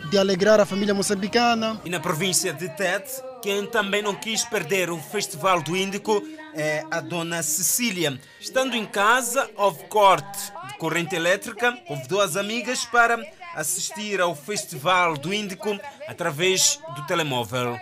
[0.10, 1.82] de alegrar a família moçambicana.
[1.84, 6.84] E na província de Tete, quem também não quis perder o Festival do Índico é
[6.89, 8.20] a dona Cecília.
[8.39, 13.20] Estando em casa, houve corte de corrente elétrica, convidou as amigas para
[13.55, 15.78] assistir ao Festival do Índico
[16.08, 17.78] através do telemóvel.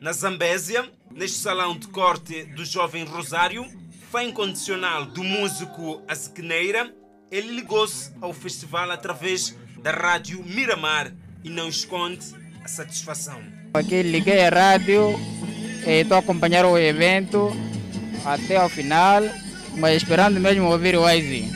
[0.00, 3.66] Na Zambésia, neste salão de corte do jovem Rosário,
[4.16, 6.90] fã incondicional do músico Asequeneira,
[7.30, 11.12] ele ligou-se ao festival através da rádio Miramar
[11.44, 12.24] e não esconde
[12.64, 13.42] a satisfação.
[13.74, 15.20] Aqui liguei a rádio,
[15.86, 17.54] estou a acompanhar o evento
[18.24, 19.20] até ao final,
[19.76, 21.52] mas esperando mesmo ouvir o Waze.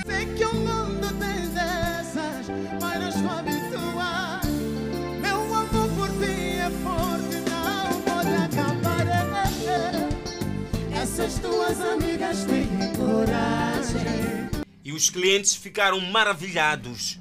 [11.20, 12.66] Essas tuas amigas têm
[12.96, 14.48] coragem.
[14.82, 17.18] E os clientes ficaram maravilhados.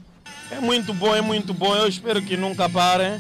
[0.50, 1.76] É muito bom, é muito bom.
[1.76, 3.20] Eu espero que nunca parem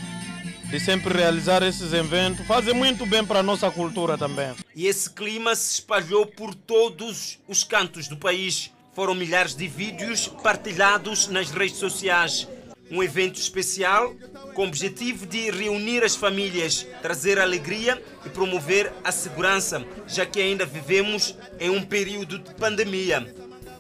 [0.69, 2.45] de sempre realizar esses eventos.
[2.45, 4.55] Fazem muito bem para a nossa cultura também.
[4.73, 8.71] E esse clima se espalhou por todos os cantos do país.
[8.93, 12.47] Foram milhares de vídeos partilhados nas redes sociais.
[12.89, 14.15] Um evento especial
[14.53, 20.41] com o objetivo de reunir as famílias, trazer alegria e promover a segurança, já que
[20.41, 23.33] ainda vivemos em um período de pandemia.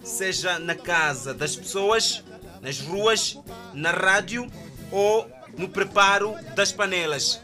[0.03, 2.23] Seja na casa das pessoas,
[2.61, 3.37] nas ruas,
[3.73, 4.49] na rádio
[4.91, 7.41] ou no preparo das panelas.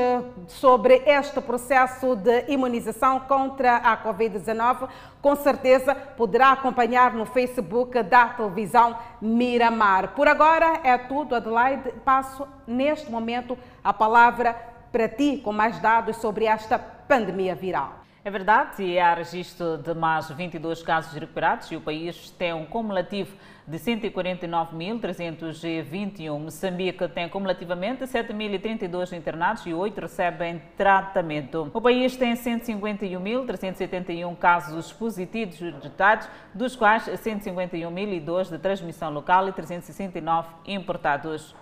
[0.46, 4.88] sobre este processo de imunização contra a Covid-19,
[5.20, 10.14] com certeza poderá acompanhar no Facebook da televisão Miramar.
[10.14, 11.92] Por agora é tudo, Adelaide.
[12.04, 14.56] Passo neste momento a palavra
[14.90, 18.02] para ti com mais dados sobre esta pandemia viral.
[18.24, 22.64] É verdade, e há registro de mais 22 casos recuperados e o país tem um
[22.64, 23.36] cumulativo
[23.66, 26.38] de 149.321.
[26.38, 31.70] Moçambique tem cumulativamente 7.032 internados e 8 recebem tratamento.
[31.72, 40.48] O país tem 151.371 casos positivos detectados, dos quais 151.002 de transmissão local e 369
[40.66, 41.54] importados.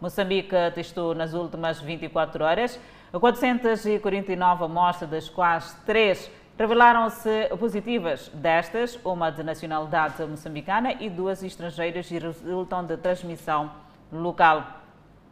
[0.00, 2.78] Moçambique testou nas últimas 24 horas
[3.12, 8.28] 449 amostras, das quais 3 revelaram-se positivas.
[8.34, 13.70] Destas, uma de nacionalidade moçambicana e duas estrangeiras e resultam de transmissão
[14.12, 14.64] local.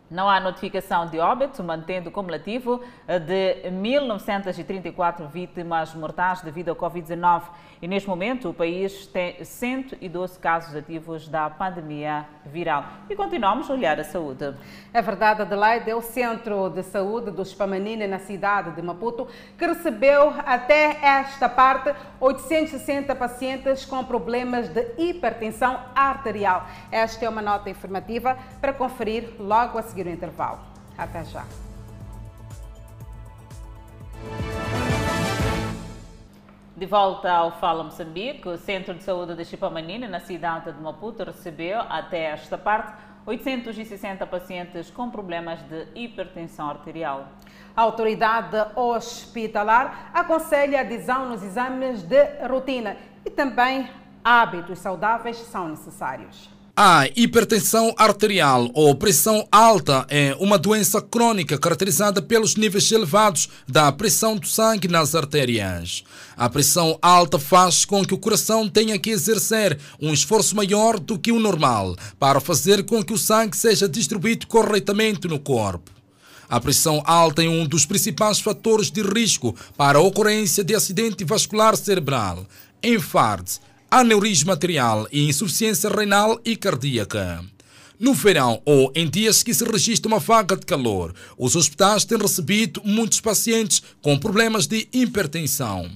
[0.08, 2.80] Não há notificação de óbito, mantendo o cumulativo
[3.26, 7.42] de 1.934 vítimas mortais devido ao Covid-19.
[7.80, 12.84] E neste momento o país tem 112 casos ativos da pandemia viral.
[13.10, 14.54] E continuamos a olhar a saúde.
[14.92, 19.66] É verdade, Adelaide, é o Centro de Saúde do Spamanine, na cidade de Maputo, que
[19.66, 26.66] recebeu até esta parte 860 pacientes com problemas de hipertensão arterial.
[26.90, 30.60] Esta é uma nota informativa para conferir logo a seguir o intervalo.
[30.96, 31.44] Até já.
[36.76, 41.24] De volta ao Fala Moçambique, o Centro de Saúde de Chipamanina, na cidade de Maputo,
[41.24, 42.92] recebeu até esta parte
[43.24, 47.28] 860 pacientes com problemas de hipertensão arterial.
[47.74, 53.88] A autoridade hospitalar aconselha adesão nos exames de rotina e também
[54.22, 56.55] hábitos saudáveis são necessários.
[56.78, 63.90] A hipertensão arterial ou pressão alta é uma doença crônica caracterizada pelos níveis elevados da
[63.90, 66.04] pressão do sangue nas artérias.
[66.36, 71.18] A pressão alta faz com que o coração tenha que exercer um esforço maior do
[71.18, 75.90] que o normal para fazer com que o sangue seja distribuído corretamente no corpo.
[76.46, 81.24] A pressão alta é um dos principais fatores de risco para a ocorrência de acidente
[81.24, 82.46] vascular cerebral,
[82.84, 83.60] infarto,
[83.90, 87.44] aneurisma arterial e insuficiência renal e cardíaca.
[87.98, 92.18] No verão ou em dias que se registra uma vaga de calor, os hospitais têm
[92.18, 95.90] recebido muitos pacientes com problemas de hipertensão.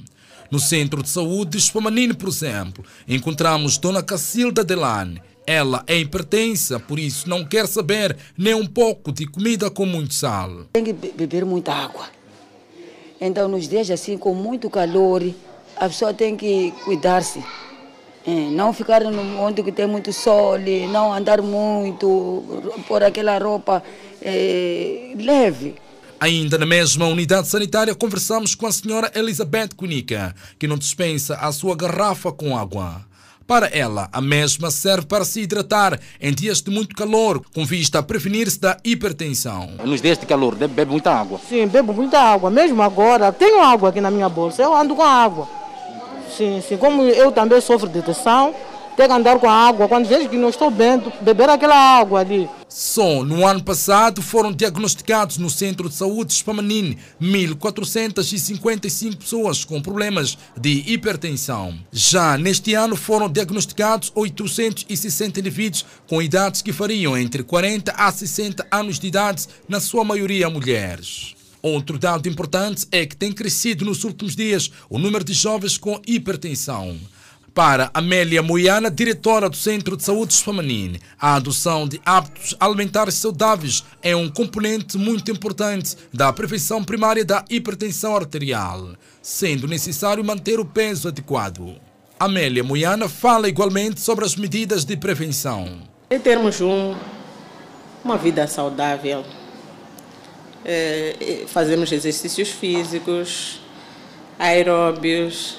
[0.50, 5.20] No centro de saúde de Spamanine, por exemplo, encontramos Dona Cacilda Delane.
[5.46, 10.14] Ela é hipertensa, por isso não quer saber nem um pouco de comida com muito
[10.14, 10.64] sal.
[10.72, 12.08] Tem que beber muita água.
[13.20, 15.22] Então, nos dias assim, com muito calor,
[15.76, 17.44] a pessoa tem que cuidar-se.
[18.26, 20.58] É, não ficar onde tem muito sol,
[20.90, 22.44] não andar muito,
[22.86, 23.82] pôr aquela roupa
[24.20, 25.74] é, leve.
[26.20, 31.50] Ainda na mesma unidade sanitária, conversamos com a senhora Elizabeth Cunica, que não dispensa a
[31.50, 33.08] sua garrafa com água.
[33.46, 37.98] Para ela, a mesma serve para se hidratar em dias de muito calor, com vista
[37.98, 39.70] a prevenir-se da hipertensão.
[39.84, 41.40] Nos dias de calor, bebe muita água?
[41.48, 42.50] Sim, bebo muita água.
[42.50, 45.48] Mesmo agora, tenho água aqui na minha bolsa, eu ando com água.
[46.36, 46.76] Sim, sim.
[46.76, 48.54] Como eu também sofro de tensão,
[48.96, 49.88] tenho que andar com a água.
[49.88, 52.48] Quando vejo que não estou bem, beber aquela água ali.
[52.68, 59.80] Só no ano passado foram diagnosticados no Centro de Saúde de Spamanine 1.455 pessoas com
[59.80, 61.74] problemas de hipertensão.
[61.90, 68.66] Já neste ano foram diagnosticados 860 indivíduos com idades que variam entre 40 a 60
[68.70, 71.39] anos de idade, na sua maioria mulheres.
[71.62, 76.00] Outro dado importante é que tem crescido nos últimos dias o número de jovens com
[76.06, 76.98] hipertensão.
[77.52, 83.84] Para Amélia Moiana, diretora do Centro de Saúde Feminine, a adoção de hábitos alimentares saudáveis
[84.00, 90.64] é um componente muito importante da prevenção primária da hipertensão arterial, sendo necessário manter o
[90.64, 91.76] peso adequado.
[92.18, 95.80] Amélia Moiana fala igualmente sobre as medidas de prevenção.
[96.08, 96.94] Em termos um,
[98.04, 99.24] uma vida saudável,
[100.64, 103.60] é, fazemos exercícios físicos,
[104.38, 105.58] aeróbios,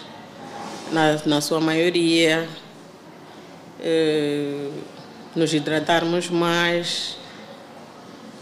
[0.92, 2.48] na, na sua maioria,
[3.80, 4.70] é,
[5.36, 7.18] nos hidratarmos mais,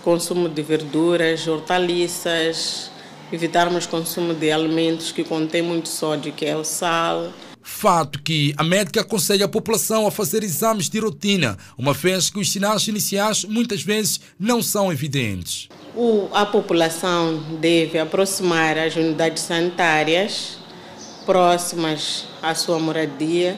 [0.03, 2.91] consumo de verduras, hortaliças,
[3.31, 7.31] evitarmos consumo de alimentos que contêm muito sódio, que é o sal.
[7.71, 12.37] Fato que a médica aconselha a população a fazer exames de rotina, uma vez que
[12.37, 15.69] os sinais iniciais muitas vezes não são evidentes.
[15.95, 20.57] O, a população deve aproximar as unidades sanitárias
[21.25, 23.57] próximas à sua moradia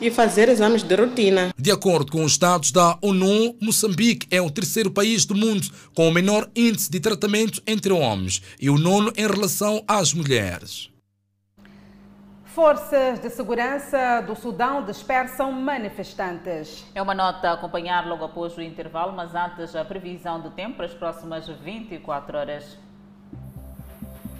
[0.00, 1.52] e fazer exames de rotina.
[1.58, 6.08] De acordo com os dados da ONU, Moçambique é o terceiro país do mundo com
[6.08, 10.93] o menor índice de tratamento entre homens e o nono em relação às mulheres.
[12.54, 16.86] Forças de segurança do Sudão dispersam manifestantes.
[16.94, 20.76] É uma nota a acompanhar logo após o intervalo, mas antes a previsão do tempo
[20.76, 22.78] para as próximas 24 horas.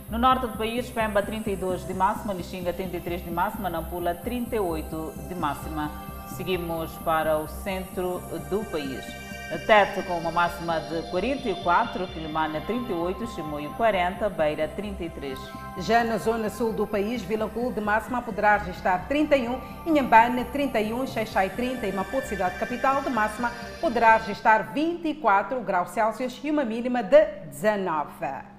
[0.08, 5.34] No norte do país, Pemba 32 de máxima, Lixinga 33 de máxima, Nampula 38 de
[5.34, 5.90] máxima.
[6.36, 9.23] Seguimos para o centro do país.
[9.58, 15.38] Tete com uma máxima de 44, Quilimana 38, Chimoio 40, Beira 33.
[15.78, 21.06] Já na zona sul do país, Vila Cul de máxima poderá registrar 31, Inhambane 31,
[21.06, 26.64] Xaixai 30 e Maputo, cidade capital, de máxima poderá registrar 24 graus Celsius e uma
[26.64, 28.54] mínima de 19.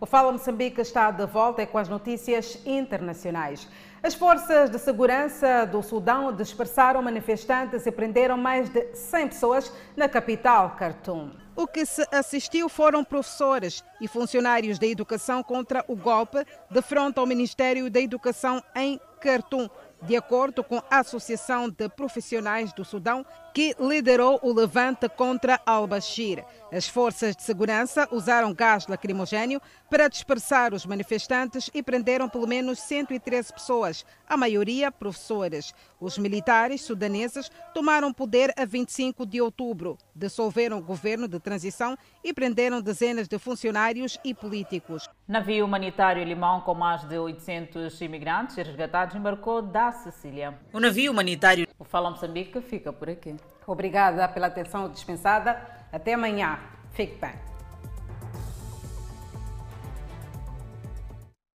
[0.00, 3.68] O Fala Moçambique está de volta com as notícias internacionais.
[4.00, 10.08] As forças de segurança do Sudão dispersaram manifestantes e prenderam mais de 100 pessoas na
[10.08, 11.32] capital, Khartoum.
[11.56, 17.18] O que se assistiu foram professores e funcionários da educação contra o golpe de frente
[17.18, 19.68] ao Ministério da Educação em Khartoum,
[20.00, 23.26] de acordo com a Associação de Profissionais do Sudão,
[23.58, 26.44] que liderou o levante contra al-Bashir.
[26.70, 32.78] As forças de segurança usaram gás lacrimogênio para dispersar os manifestantes e prenderam pelo menos
[32.78, 35.74] 113 pessoas, a maioria professores.
[35.98, 42.32] Os militares sudaneses tomaram poder a 25 de outubro, dissolveram o governo de transição e
[42.32, 45.08] prenderam dezenas de funcionários e políticos.
[45.26, 50.56] Navio humanitário alemão com mais de 800 imigrantes resgatados embarcou da Sicília.
[50.72, 53.34] O navio humanitário O Fala Moçambique fica por aqui.
[53.66, 55.60] Obrigada pela atenção dispensada.
[55.92, 56.58] Até amanhã.
[56.92, 57.57] Fique bem.